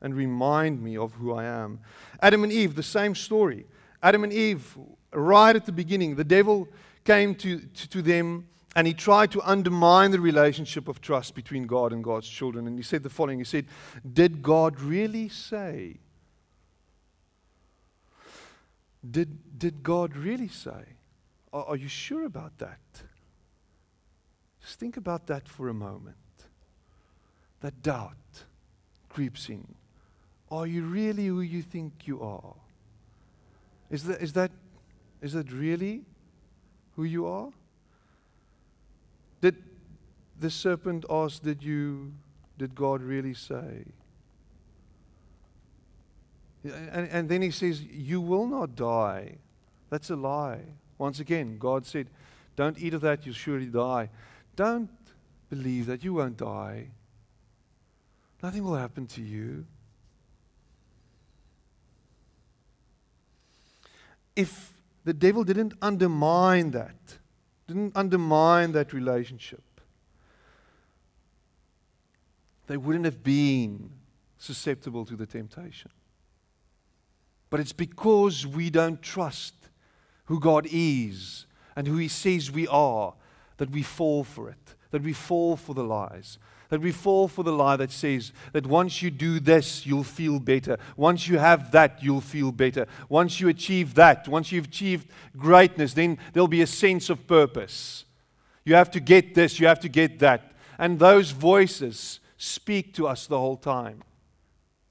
and 0.00 0.14
remind 0.14 0.82
me 0.82 0.96
of 0.96 1.14
who 1.14 1.32
I 1.32 1.44
am. 1.44 1.80
Adam 2.20 2.44
and 2.44 2.52
Eve, 2.52 2.74
the 2.74 2.82
same 2.82 3.14
story. 3.14 3.66
Adam 4.02 4.24
and 4.24 4.32
Eve, 4.32 4.76
right 5.12 5.56
at 5.56 5.66
the 5.66 5.72
beginning, 5.72 6.16
the 6.16 6.24
devil 6.24 6.68
came 7.04 7.34
to, 7.36 7.60
to, 7.60 7.88
to 7.88 8.02
them 8.02 8.46
and 8.76 8.86
he 8.86 8.92
tried 8.92 9.30
to 9.30 9.40
undermine 9.40 10.10
the 10.10 10.20
relationship 10.20 10.86
of 10.86 11.00
trust 11.00 11.34
between 11.34 11.66
God 11.66 11.94
and 11.94 12.04
God's 12.04 12.28
children. 12.28 12.66
And 12.66 12.78
he 12.78 12.82
said 12.82 13.02
the 13.02 13.08
following 13.08 13.38
He 13.38 13.44
said, 13.44 13.66
Did 14.12 14.42
God 14.42 14.78
really 14.80 15.30
say? 15.30 15.96
Did, 19.08 19.58
did 19.58 19.82
God 19.82 20.14
really 20.14 20.48
say? 20.48 20.96
Are, 21.54 21.64
are 21.64 21.76
you 21.76 21.88
sure 21.88 22.26
about 22.26 22.58
that? 22.58 22.80
Just 24.60 24.78
think 24.78 24.98
about 24.98 25.26
that 25.28 25.48
for 25.48 25.68
a 25.68 25.74
moment. 25.74 26.16
That 27.60 27.82
doubt 27.82 28.44
creeps 29.08 29.48
in. 29.48 29.75
Are 30.50 30.66
you 30.66 30.84
really 30.84 31.26
who 31.26 31.40
you 31.40 31.62
think 31.62 32.06
you 32.06 32.22
are? 32.22 32.54
Is 33.90 34.04
that, 34.04 34.20
is 34.20 34.32
that, 34.34 34.50
is 35.20 35.32
that 35.32 35.50
really 35.52 36.02
who 36.94 37.04
you 37.04 37.26
are? 37.26 37.50
Did 39.40 39.56
the 40.38 40.50
serpent 40.50 41.04
ask, 41.10 41.42
Did 41.42 41.62
you, 41.62 42.12
did 42.58 42.74
God 42.74 43.02
really 43.02 43.34
say? 43.34 43.84
And, 46.64 47.08
and 47.10 47.28
then 47.28 47.42
he 47.42 47.50
says, 47.50 47.82
You 47.82 48.20
will 48.20 48.46
not 48.46 48.74
die. 48.74 49.36
That's 49.90 50.10
a 50.10 50.16
lie. 50.16 50.62
Once 50.98 51.20
again, 51.20 51.58
God 51.58 51.86
said, 51.86 52.08
Don't 52.56 52.78
eat 52.78 52.94
of 52.94 53.02
that, 53.02 53.26
you'll 53.26 53.34
surely 53.34 53.66
die. 53.66 54.10
Don't 54.56 54.90
believe 55.48 55.86
that 55.86 56.02
you 56.02 56.14
won't 56.14 56.38
die. 56.38 56.88
Nothing 58.42 58.64
will 58.64 58.76
happen 58.76 59.06
to 59.08 59.22
you. 59.22 59.66
If 64.36 64.74
the 65.04 65.14
devil 65.14 65.42
didn't 65.42 65.72
undermine 65.82 66.70
that, 66.72 67.18
didn't 67.66 67.96
undermine 67.96 68.72
that 68.72 68.92
relationship, 68.92 69.62
they 72.66 72.76
wouldn't 72.76 73.04
have 73.06 73.22
been 73.22 73.90
susceptible 74.38 75.04
to 75.06 75.16
the 75.16 75.26
temptation. 75.26 75.90
But 77.48 77.60
it's 77.60 77.72
because 77.72 78.46
we 78.46 78.70
don't 78.70 79.00
trust 79.00 79.54
who 80.26 80.40
God 80.40 80.66
is 80.70 81.46
and 81.74 81.86
who 81.86 81.96
He 81.96 82.08
says 82.08 82.50
we 82.50 82.66
are 82.68 83.14
that 83.56 83.70
we 83.70 83.82
fall 83.82 84.24
for 84.24 84.50
it, 84.50 84.74
that 84.90 85.02
we 85.02 85.12
fall 85.12 85.56
for 85.56 85.74
the 85.74 85.84
lies, 85.84 86.38
that 86.68 86.80
we 86.80 86.92
fall 86.92 87.28
for 87.28 87.42
the 87.42 87.52
lie 87.52 87.76
that 87.76 87.90
says 87.90 88.32
that 88.52 88.66
once 88.66 89.02
you 89.02 89.10
do 89.10 89.40
this, 89.40 89.86
you'll 89.86 90.04
feel 90.04 90.40
better. 90.40 90.78
Once 90.96 91.28
you 91.28 91.38
have 91.38 91.70
that, 91.72 92.02
you'll 92.02 92.20
feel 92.20 92.52
better. 92.52 92.86
Once 93.08 93.40
you 93.40 93.48
achieve 93.48 93.94
that, 93.94 94.26
once 94.28 94.52
you've 94.52 94.66
achieved 94.66 95.08
greatness, 95.36 95.94
then 95.94 96.18
there'll 96.32 96.48
be 96.48 96.62
a 96.62 96.66
sense 96.66 97.08
of 97.10 97.26
purpose. 97.26 98.04
You 98.64 98.74
have 98.74 98.90
to 98.92 99.00
get 99.00 99.34
this, 99.34 99.60
you 99.60 99.66
have 99.66 99.80
to 99.80 99.88
get 99.88 100.18
that. 100.18 100.52
And 100.78 100.98
those 100.98 101.30
voices 101.30 102.20
speak 102.36 102.94
to 102.94 103.06
us 103.06 103.26
the 103.26 103.38
whole 103.38 103.56
time. 103.56 104.02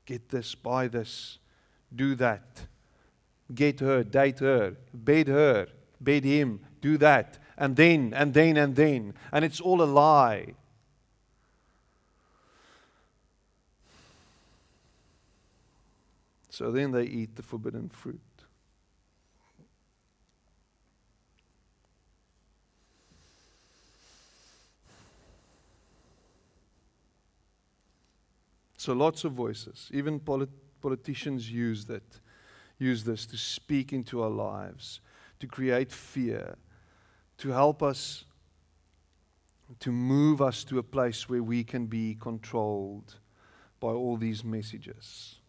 Get 0.06 0.30
this, 0.30 0.56
buy 0.56 0.88
this, 0.88 1.40
do 1.94 2.16
that. 2.16 2.62
Get 3.54 3.80
her, 3.82 4.04
date 4.04 4.40
her, 4.40 4.76
bed 4.94 5.28
her, 5.28 5.68
bed 6.00 6.24
him, 6.24 6.62
do 6.82 6.98
that. 6.98 7.38
And 7.58 7.76
then, 7.76 8.14
and 8.16 8.34
then, 8.34 8.58
and 8.58 8.76
then. 8.76 9.14
And 9.32 9.46
it's 9.46 9.62
all 9.62 9.82
a 9.82 9.86
lie. 9.86 10.54
So 16.56 16.72
then 16.72 16.91
they 16.91 17.04
eat 17.04 17.36
the 17.36 17.44
forbidden 17.44 17.89
fruit. 17.89 18.22
So 28.78 28.94
lots 28.94 29.26
of 29.26 29.34
voices, 29.34 29.89
even 29.91 30.18
polit- 30.22 30.80
politicians 30.80 31.52
use 31.52 31.84
that, 31.88 32.22
use 32.80 33.04
this 33.04 33.26
to 33.26 33.38
speak 33.38 33.91
into 33.91 34.24
our 34.24 34.30
lives, 34.30 35.02
to 35.41 35.48
create 35.48 35.91
fear, 35.91 36.56
to 37.39 37.50
help 37.50 37.84
us, 37.84 38.24
to 39.82 39.91
move 39.91 40.41
us 40.41 40.63
to 40.63 40.80
a 40.80 40.84
place 40.84 41.28
where 41.28 41.44
we 41.44 41.65
can 41.65 41.88
be 41.88 42.15
controlled 42.15 43.15
by 43.82 43.89
all 43.89 44.15
these 44.15 44.46
messages 44.46 45.39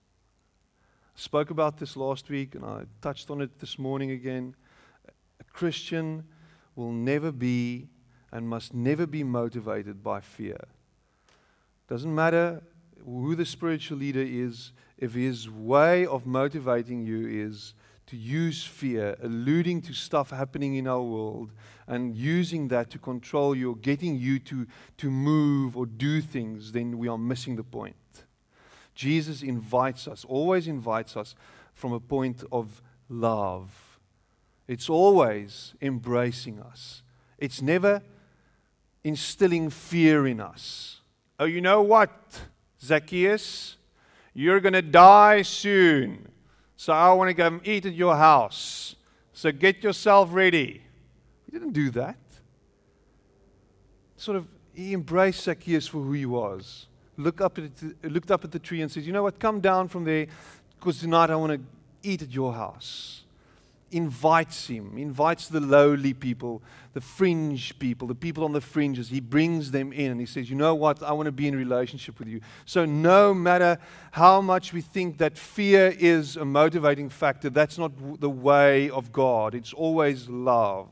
spoke 1.17 1.51
about 1.51 1.79
this 1.79 1.97
last 1.97 2.29
week 2.29 2.55
and 2.55 2.65
I 2.65 2.85
touched 3.01 3.31
on 3.31 3.41
it 3.41 3.59
this 3.59 3.79
morning 3.79 4.13
again. 4.13 4.55
A 5.41 5.45
Christian 5.45 6.25
will 6.77 6.93
never 6.93 7.33
be 7.33 7.89
and 8.31 8.49
must 8.49 8.75
never 8.75 9.07
be 9.07 9.25
motivated 9.25 10.03
by 10.03 10.21
fear. 10.21 10.61
Doesn't 11.89 12.15
matter 12.15 12.63
who 13.05 13.35
the 13.35 13.47
spiritual 13.47 13.99
leader 13.99 14.23
is, 14.23 14.73
if 14.99 15.15
his 15.15 15.49
way 15.49 16.07
of 16.07 16.27
motivating 16.27 17.05
you 17.05 17.27
is 17.27 17.75
to 18.07 18.17
use 18.17 18.65
fear, 18.65 19.17
alluding 19.23 19.83
to 19.83 19.93
stuff 19.93 20.31
happening 20.31 20.77
in 20.77 20.87
our 20.87 21.03
world, 21.03 21.51
and 21.87 22.17
using 22.17 22.69
that 22.69 22.91
to 22.91 22.99
control 22.99 23.55
you 23.55 23.73
or 23.73 23.77
getting 23.77 24.17
you 24.17 24.39
to, 24.39 24.67
to 24.97 25.11
move 25.11 25.77
or 25.77 25.87
do 25.87 26.21
things, 26.21 26.73
then 26.73 26.99
we 26.99 27.09
are 27.09 27.19
missing 27.19 27.57
the 27.57 27.65
point. 27.65 27.97
Jesus 28.97 29.43
invites 29.43 30.09
us, 30.09 30.25
always 30.25 30.67
invites 30.67 31.17
us 31.17 31.37
from 31.75 31.93
a 31.93 32.01
point 32.01 32.43
of 32.51 32.83
love. 33.09 33.99
It's 34.67 34.89
always 34.91 35.75
embracing 35.81 36.59
us. 36.59 37.03
It's 37.39 37.63
never 37.63 38.03
instilling 39.05 39.71
fear 39.71 40.27
in 40.27 40.41
us. 40.41 41.03
Oh, 41.39 41.45
you 41.45 41.61
know 41.61 41.83
what, 41.83 42.41
Zacchaeus? 42.83 43.77
You're 44.33 44.61
going 44.61 44.73
to 44.73 44.83
die 44.83 45.43
soon. 45.43 46.29
So 46.77 46.93
I 46.93 47.13
want 47.13 47.29
to 47.29 47.35
come 47.35 47.61
eat 47.65 47.85
at 47.87 47.95
your 47.95 48.17
house. 48.17 48.97
So 49.35 49.53
get 49.53 49.85
yourself 49.85 50.31
ready. 50.33 50.83
He 51.45 51.53
didn't 51.53 51.73
do 51.73 51.91
that. 51.91 52.17
Sort 54.17 54.39
of, 54.39 54.49
he 54.75 54.95
embraced 54.95 55.45
Zacchaeus 55.45 55.87
for 55.87 55.99
who 55.99 56.13
he 56.13 56.27
was 56.27 56.87
look 57.17 57.41
up 57.41 57.59
at 57.59 57.77
the, 57.77 58.09
looked 58.09 58.31
up 58.31 58.45
at 58.45 58.53
the 58.53 58.59
tree 58.59 58.83
and 58.83 58.91
says, 58.91 59.07
You 59.07 59.13
know 59.13 59.23
what? 59.23 59.39
Come 59.39 59.61
down 59.61 59.89
from 59.89 60.05
there 60.05 60.27
because 60.79 61.01
tonight 61.01 61.31
I 61.31 61.37
want 61.37 61.53
to 61.53 61.61
eat 62.09 62.23
at 62.23 62.31
your 62.31 62.53
house. 62.53 63.23
Invites 63.93 64.67
him, 64.67 64.99
invites 64.99 65.47
the 65.47 65.61
lowly 65.61 66.13
people, 66.13 66.61
the 66.93 67.01
fringe 67.01 67.79
people, 67.79 68.09
the 68.09 68.17
people 68.17 68.43
on 68.43 68.53
the 68.53 68.61
fringes. 68.61 69.09
He 69.09 69.21
brings 69.21 69.71
them 69.71 69.93
in 69.93 70.11
and 70.11 70.19
he 70.19 70.27
says, 70.27 70.51
You 70.51 70.57
know 70.57 70.75
what? 70.75 71.03
I 71.03 71.13
want 71.13 71.27
to 71.27 71.33
be 71.33 71.47
in 71.47 71.57
relationship 71.57 72.19
with 72.19 72.27
you. 72.27 72.41
So, 72.65 72.85
no 72.85 73.33
matter 73.33 73.79
how 74.11 74.41
much 74.41 74.73
we 74.73 74.81
think 74.81 75.19
that 75.19 75.39
fear 75.39 75.95
is 75.99 76.37
a 76.37 76.45
motivating 76.45 77.09
factor, 77.09 77.49
that's 77.49 77.79
not 77.79 77.93
the 78.21 78.31
way 78.31 78.91
of 78.91 79.13
God. 79.13 79.55
It's 79.55 79.73
always 79.73 80.29
love. 80.29 80.89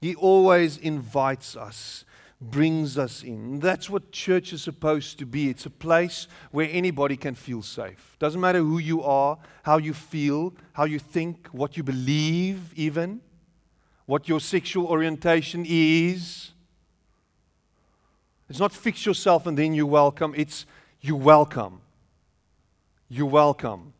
He 0.00 0.14
always 0.14 0.78
invites 0.78 1.56
us 1.56 2.04
brings 2.40 2.96
us 2.96 3.22
in. 3.22 3.58
That's 3.58 3.90
what 3.90 4.12
church 4.12 4.52
is 4.52 4.62
supposed 4.62 5.18
to 5.18 5.26
be. 5.26 5.50
It's 5.50 5.66
a 5.66 5.70
place 5.70 6.28
where 6.50 6.68
anybody 6.70 7.16
can 7.16 7.34
feel 7.34 7.62
safe. 7.62 8.16
Doesn't 8.18 8.40
matter 8.40 8.60
who 8.60 8.78
you 8.78 9.02
are, 9.02 9.38
how 9.64 9.78
you 9.78 9.92
feel, 9.92 10.54
how 10.72 10.84
you 10.84 10.98
think, 10.98 11.48
what 11.48 11.76
you 11.76 11.82
believe, 11.82 12.72
even, 12.74 13.20
what 14.06 14.28
your 14.28 14.40
sexual 14.40 14.86
orientation 14.86 15.64
is. 15.66 16.52
It's 18.48 18.60
not 18.60 18.72
fix 18.72 19.04
yourself 19.04 19.46
and 19.46 19.58
then 19.58 19.74
you 19.74 19.86
welcome. 19.86 20.32
It's 20.36 20.64
you 21.00 21.16
welcome. 21.16 21.80
You 23.08 23.26
welcome. 23.26 23.92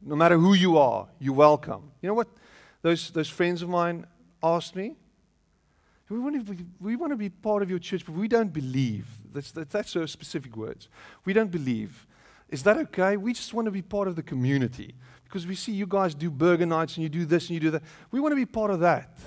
No 0.00 0.14
matter 0.14 0.38
who 0.38 0.54
you 0.54 0.78
are, 0.78 1.08
you 1.18 1.32
welcome. 1.32 1.90
You 2.00 2.08
know 2.08 2.14
what? 2.14 2.28
Those, 2.82 3.10
those 3.10 3.28
friends 3.28 3.62
of 3.62 3.68
mine 3.68 4.06
asked 4.42 4.76
me, 4.76 4.94
we 6.08 6.18
want, 6.18 6.46
to 6.46 6.54
be, 6.54 6.64
we 6.80 6.96
want 6.96 7.12
to 7.12 7.16
be 7.16 7.28
part 7.28 7.62
of 7.62 7.68
your 7.68 7.78
church, 7.78 8.04
but 8.06 8.14
we 8.14 8.28
don't 8.28 8.52
believe. 8.52 9.06
That's, 9.32 9.50
that, 9.52 9.70
that's 9.70 9.90
so 9.90 10.06
specific 10.06 10.56
words. 10.56 10.88
We 11.24 11.32
don't 11.32 11.50
believe. 11.50 12.06
Is 12.48 12.62
that 12.62 12.78
okay? 12.78 13.16
We 13.16 13.34
just 13.34 13.52
want 13.52 13.66
to 13.66 13.70
be 13.70 13.82
part 13.82 14.08
of 14.08 14.16
the 14.16 14.22
community 14.22 14.94
because 15.24 15.46
we 15.46 15.54
see 15.54 15.72
you 15.72 15.86
guys 15.86 16.14
do 16.14 16.30
burger 16.30 16.64
nights 16.64 16.96
and 16.96 17.02
you 17.02 17.10
do 17.10 17.26
this 17.26 17.48
and 17.48 17.54
you 17.54 17.60
do 17.60 17.70
that. 17.72 17.82
We 18.10 18.20
want 18.20 18.32
to 18.32 18.36
be 18.36 18.46
part 18.46 18.70
of 18.70 18.80
that. 18.80 19.18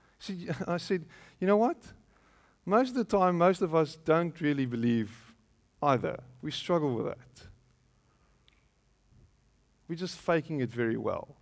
I 0.68 0.76
said, 0.76 1.04
you 1.40 1.46
know 1.46 1.56
what? 1.56 1.76
Most 2.64 2.90
of 2.90 2.94
the 2.94 3.04
time, 3.04 3.38
most 3.38 3.60
of 3.60 3.74
us 3.74 3.96
don't 3.96 4.40
really 4.40 4.66
believe 4.66 5.34
either. 5.82 6.22
We 6.40 6.52
struggle 6.52 6.94
with 6.94 7.06
that. 7.06 7.48
We're 9.88 9.96
just 9.96 10.16
faking 10.16 10.60
it 10.60 10.70
very 10.70 10.96
well. 10.96 11.36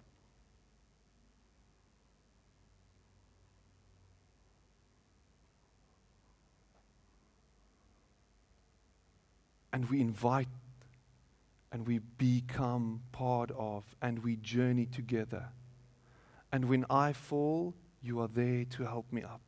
And 9.72 9.88
we 9.88 10.00
invite 10.00 10.48
and 11.72 11.86
we 11.86 11.98
become 12.18 13.02
part 13.12 13.50
of 13.56 13.84
and 14.02 14.24
we 14.24 14.36
journey 14.36 14.86
together. 14.86 15.48
And 16.52 16.64
when 16.64 16.84
I 16.90 17.12
fall, 17.12 17.74
you 18.02 18.20
are 18.20 18.28
there 18.28 18.64
to 18.64 18.84
help 18.84 19.12
me 19.12 19.22
up. 19.22 19.40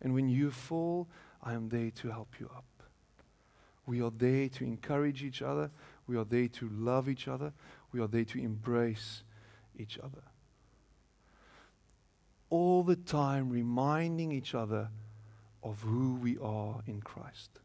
And 0.00 0.14
when 0.14 0.28
you 0.28 0.50
fall, 0.50 1.08
I 1.42 1.52
am 1.54 1.68
there 1.68 1.90
to 1.90 2.10
help 2.10 2.40
you 2.40 2.50
up. 2.54 2.64
We 3.86 4.00
are 4.02 4.10
there 4.10 4.48
to 4.50 4.64
encourage 4.64 5.22
each 5.22 5.42
other. 5.42 5.70
We 6.06 6.16
are 6.16 6.24
there 6.24 6.48
to 6.48 6.68
love 6.68 7.08
each 7.08 7.28
other. 7.28 7.52
We 7.92 8.00
are 8.00 8.06
there 8.06 8.24
to 8.24 8.38
embrace 8.38 9.22
each 9.78 9.98
other. 9.98 10.22
All 12.50 12.82
the 12.82 12.96
time 12.96 13.50
reminding 13.50 14.32
each 14.32 14.54
other 14.54 14.88
of 15.62 15.80
who 15.82 16.14
we 16.14 16.38
are 16.38 16.82
in 16.86 17.00
Christ. 17.00 17.60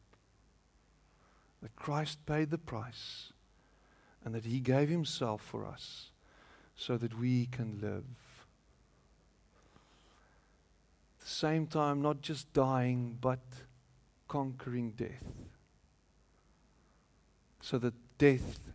That 1.64 1.78
Christ 1.78 2.26
paid 2.26 2.52
the 2.52 2.58
price 2.58 3.32
and 4.26 4.36
that 4.36 4.44
He 4.44 4.60
gave 4.60 4.90
Himself 4.90 5.42
for 5.42 5.66
us 5.66 6.12
so 6.76 6.98
that 6.98 7.18
we 7.18 7.46
can 7.46 7.80
live. 7.82 8.04
At 11.20 11.24
the 11.24 11.30
same 11.30 11.68
time, 11.68 12.02
not 12.02 12.20
just 12.20 12.52
dying, 12.52 13.18
but 13.22 13.40
conquering 14.28 14.92
death. 14.92 15.24
So 17.62 17.78
that 17.78 17.94
death 18.18 18.74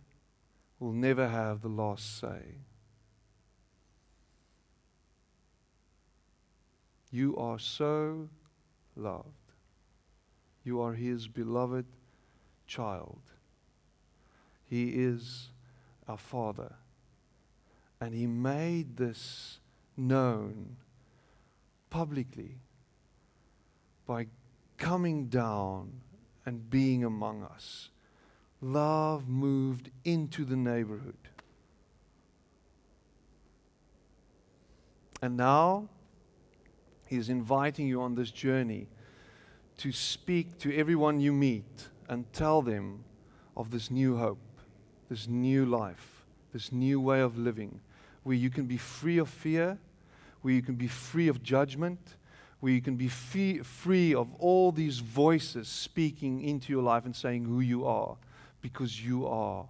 will 0.80 0.94
never 0.94 1.28
have 1.28 1.60
the 1.60 1.68
last 1.68 2.18
say. 2.18 2.62
You 7.10 7.36
are 7.36 7.58
so 7.58 8.30
loved. 8.96 9.26
You 10.64 10.80
are 10.80 10.94
His 10.94 11.28
beloved 11.28 11.84
child. 12.68 13.18
He 14.64 14.90
is 14.90 15.48
our 16.06 16.18
Father. 16.18 16.74
And 18.00 18.14
He 18.14 18.26
made 18.26 18.96
this 18.96 19.58
known 19.96 20.76
publicly 21.90 22.58
by 24.06 24.26
coming 24.76 25.26
down 25.26 25.90
and 26.46 26.70
being 26.70 27.02
among 27.02 27.42
us. 27.42 27.88
Love 28.60 29.28
moved 29.28 29.90
into 30.04 30.44
the 30.44 30.56
neighborhood. 30.56 31.16
And 35.20 35.36
now 35.36 35.88
He's 37.06 37.28
inviting 37.30 37.88
you 37.88 38.02
on 38.02 38.14
this 38.14 38.30
journey 38.30 38.86
to 39.78 39.92
speak 39.92 40.58
to 40.58 40.76
everyone 40.76 41.20
you 41.20 41.32
meet 41.32 41.88
and 42.08 42.30
tell 42.32 42.62
them 42.62 43.04
of 43.56 43.70
this 43.70 43.90
new 43.90 44.16
hope, 44.16 44.38
this 45.08 45.28
new 45.28 45.64
life, 45.66 46.24
this 46.52 46.72
new 46.72 47.00
way 47.00 47.20
of 47.20 47.36
living, 47.36 47.80
where 48.22 48.36
you 48.36 48.50
can 48.50 48.66
be 48.66 48.76
free 48.76 49.18
of 49.18 49.28
fear, 49.28 49.78
where 50.42 50.54
you 50.54 50.62
can 50.62 50.74
be 50.74 50.88
free 50.88 51.28
of 51.28 51.42
judgment, 51.42 52.16
where 52.60 52.72
you 52.72 52.80
can 52.80 52.96
be 52.96 53.08
fee- 53.08 53.58
free 53.58 54.14
of 54.14 54.34
all 54.38 54.72
these 54.72 54.98
voices 54.98 55.68
speaking 55.68 56.40
into 56.40 56.72
your 56.72 56.82
life 56.82 57.04
and 57.04 57.14
saying 57.14 57.44
who 57.44 57.60
you 57.60 57.86
are, 57.86 58.16
because 58.60 59.04
you 59.04 59.26
are 59.26 59.66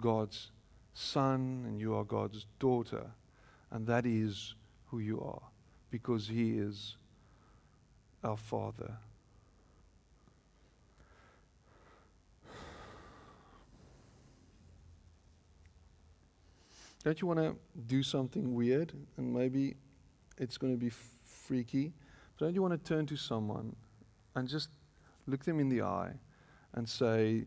God's 0.00 0.50
son 0.94 1.64
and 1.66 1.80
you 1.80 1.94
are 1.94 2.04
God's 2.04 2.46
daughter, 2.58 3.10
and 3.70 3.86
that 3.86 4.06
is 4.06 4.54
who 4.86 4.98
you 5.00 5.20
are, 5.20 5.42
because 5.90 6.28
He 6.28 6.58
is 6.58 6.96
our 8.22 8.36
Father. 8.36 8.98
Don't 17.04 17.20
you 17.20 17.26
want 17.28 17.38
to 17.38 17.56
do 17.86 18.02
something 18.02 18.54
weird? 18.54 18.92
And 19.16 19.32
maybe 19.32 19.76
it's 20.38 20.56
going 20.56 20.72
to 20.72 20.78
be 20.78 20.88
f- 20.88 21.10
freaky. 21.22 21.92
But 22.36 22.46
don't 22.46 22.54
you 22.54 22.62
want 22.62 22.72
to 22.72 22.94
turn 22.94 23.06
to 23.06 23.16
someone 23.16 23.76
and 24.34 24.48
just 24.48 24.70
look 25.26 25.44
them 25.44 25.60
in 25.60 25.68
the 25.68 25.82
eye 25.82 26.14
and 26.72 26.88
say, 26.88 27.44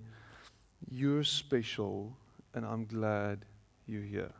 You're 0.90 1.24
special, 1.24 2.16
and 2.54 2.66
I'm 2.66 2.86
glad 2.86 3.46
you're 3.88 4.04
here? 4.04 4.32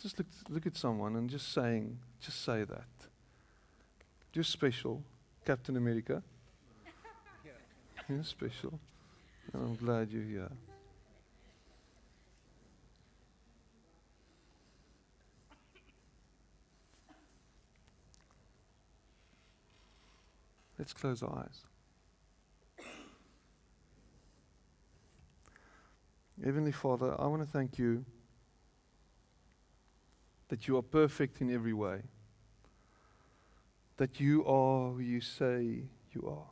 Just 0.00 0.18
look, 0.18 0.26
look 0.48 0.66
at 0.66 0.76
someone 0.76 1.16
and 1.16 1.30
just 1.30 1.52
saying, 1.52 1.98
just 2.20 2.42
say 2.42 2.64
that. 2.64 2.88
You're 4.32 4.44
special, 4.44 5.02
Captain 5.44 5.76
America. 5.76 6.22
You're 8.08 8.24
special. 8.24 8.78
And 9.52 9.62
I'm 9.62 9.74
glad 9.76 10.10
you're 10.10 10.22
here. 10.22 10.50
Let's 20.78 20.92
close 20.92 21.22
our 21.22 21.38
eyes. 21.38 21.64
Heavenly 26.44 26.72
Father, 26.72 27.14
I 27.18 27.26
want 27.26 27.42
to 27.42 27.48
thank 27.48 27.78
you 27.78 28.04
that 30.48 30.66
you 30.66 30.76
are 30.76 30.82
perfect 30.82 31.40
in 31.40 31.52
every 31.52 31.72
way, 31.72 32.02
that 33.96 34.18
you 34.18 34.44
are 34.44 34.90
who 34.90 34.98
you 34.98 35.20
say 35.20 35.84
you 36.12 36.28
are. 36.28 36.50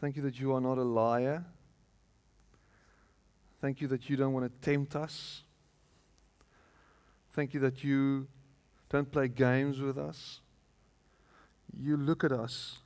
Thank 0.00 0.16
you 0.16 0.22
that 0.22 0.38
you 0.38 0.52
are 0.52 0.60
not 0.60 0.76
a 0.76 0.82
liar. 0.82 1.44
Thank 3.62 3.80
you 3.80 3.88
that 3.88 4.10
you 4.10 4.16
don't 4.16 4.34
want 4.34 4.44
to 4.44 4.70
tempt 4.70 4.94
us. 4.94 5.42
Thank 7.32 7.54
you 7.54 7.60
that 7.60 7.82
you 7.82 8.28
don't 8.90 9.10
play 9.10 9.28
games 9.28 9.80
with 9.80 9.96
us 9.96 10.40
you 11.80 11.96
look 11.96 12.24
at 12.24 12.32
us 12.32 12.78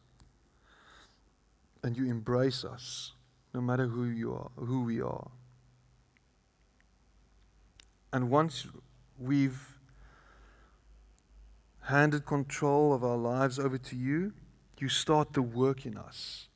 and 1.82 1.96
you 1.96 2.06
embrace 2.06 2.64
us 2.64 3.12
no 3.54 3.60
matter 3.60 3.86
who 3.86 4.04
you 4.04 4.32
are 4.32 4.50
who 4.56 4.84
we 4.84 5.00
are. 5.00 5.30
And 8.12 8.30
once 8.30 8.66
we've 9.18 9.78
handed 11.82 12.26
control 12.26 12.92
of 12.92 13.04
our 13.04 13.16
lives 13.16 13.58
over 13.58 13.78
to 13.78 13.96
you 13.96 14.32
you 14.80 14.88
start 14.88 15.34
the 15.34 15.42
work 15.42 15.84
in 15.84 15.98
us. 15.98 16.48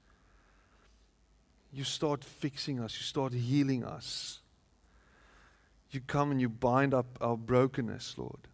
You 1.70 1.85
start 1.85 2.24
fixing 2.24 2.80
us. 2.80 2.97
You 2.97 3.03
start 3.03 3.35
healing 3.35 3.85
us. 3.85 4.41
You 5.91 6.01
come 6.01 6.30
and 6.30 6.41
you 6.41 6.49
bind 6.49 6.95
up 6.95 7.18
our 7.20 7.37
brokenness 7.37 8.16
lord 8.18 8.49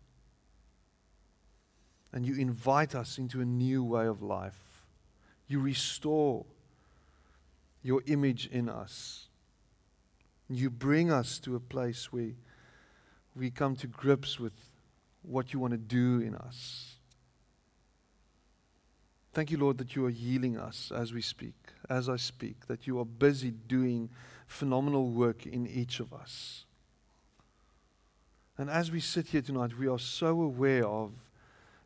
and 2.12 2.26
you 2.26 2.34
invite 2.34 2.94
us 2.94 3.18
into 3.18 3.40
a 3.40 3.44
new 3.44 3.84
way 3.84 4.06
of 4.06 4.22
life. 4.22 4.84
You 5.46 5.60
restore 5.60 6.44
your 7.82 8.02
image 8.06 8.46
in 8.46 8.68
us. 8.68 9.28
You 10.48 10.70
bring 10.70 11.10
us 11.10 11.38
to 11.40 11.54
a 11.54 11.60
place 11.60 12.12
where 12.12 12.32
we 13.36 13.50
come 13.50 13.76
to 13.76 13.86
grips 13.86 14.40
with 14.40 14.52
what 15.22 15.52
you 15.52 15.60
want 15.60 15.72
to 15.72 15.78
do 15.78 16.20
in 16.20 16.34
us. 16.34 16.96
Thank 19.32 19.52
you, 19.52 19.58
Lord, 19.58 19.78
that 19.78 19.94
you 19.94 20.04
are 20.06 20.10
healing 20.10 20.58
us 20.58 20.90
as 20.94 21.12
we 21.12 21.22
speak, 21.22 21.54
as 21.88 22.08
I 22.08 22.16
speak, 22.16 22.66
that 22.66 22.88
you 22.88 22.98
are 22.98 23.04
busy 23.04 23.52
doing 23.52 24.10
phenomenal 24.48 25.08
work 25.10 25.46
in 25.46 25.68
each 25.68 26.00
of 26.00 26.12
us. 26.12 26.64
And 28.58 28.68
as 28.68 28.90
we 28.90 28.98
sit 28.98 29.28
here 29.28 29.40
tonight, 29.40 29.78
we 29.78 29.86
are 29.86 30.00
so 30.00 30.42
aware 30.42 30.86
of 30.86 31.12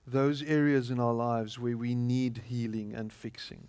those 0.07 0.43
areas 0.43 0.91
in 0.91 1.01
our 1.01 1.15
lives 1.15 1.59
where 1.59 1.77
we 1.77 1.95
need 1.95 2.43
healing 2.47 2.95
and 2.95 3.13
fixing. 3.13 3.69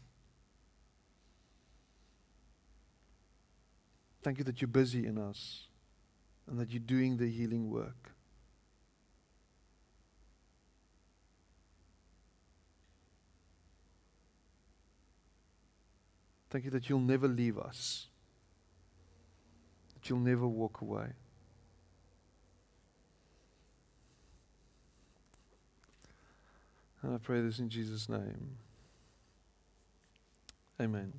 Thank 4.21 4.39
you 4.39 4.43
that 4.45 4.61
you're 4.61 4.67
busy 4.67 5.05
in 5.05 5.17
us 5.17 5.67
and 6.47 6.59
that 6.59 6.71
you're 6.71 6.79
doing 6.79 7.17
the 7.17 7.29
healing 7.29 7.69
work. 7.69 8.11
Thank 16.49 16.65
you 16.65 16.71
that 16.71 16.89
you'll 16.89 16.99
never 16.99 17.27
leave 17.27 17.57
us, 17.57 18.07
that 19.93 20.09
you'll 20.09 20.19
never 20.19 20.47
walk 20.47 20.81
away. 20.81 21.07
And 27.05 27.13
I 27.13 27.19
pray 27.19 27.39
this 27.39 27.59
in 27.59 27.69
Jesus' 27.69 28.09
name. 28.09 28.57
Amen. 30.81 31.13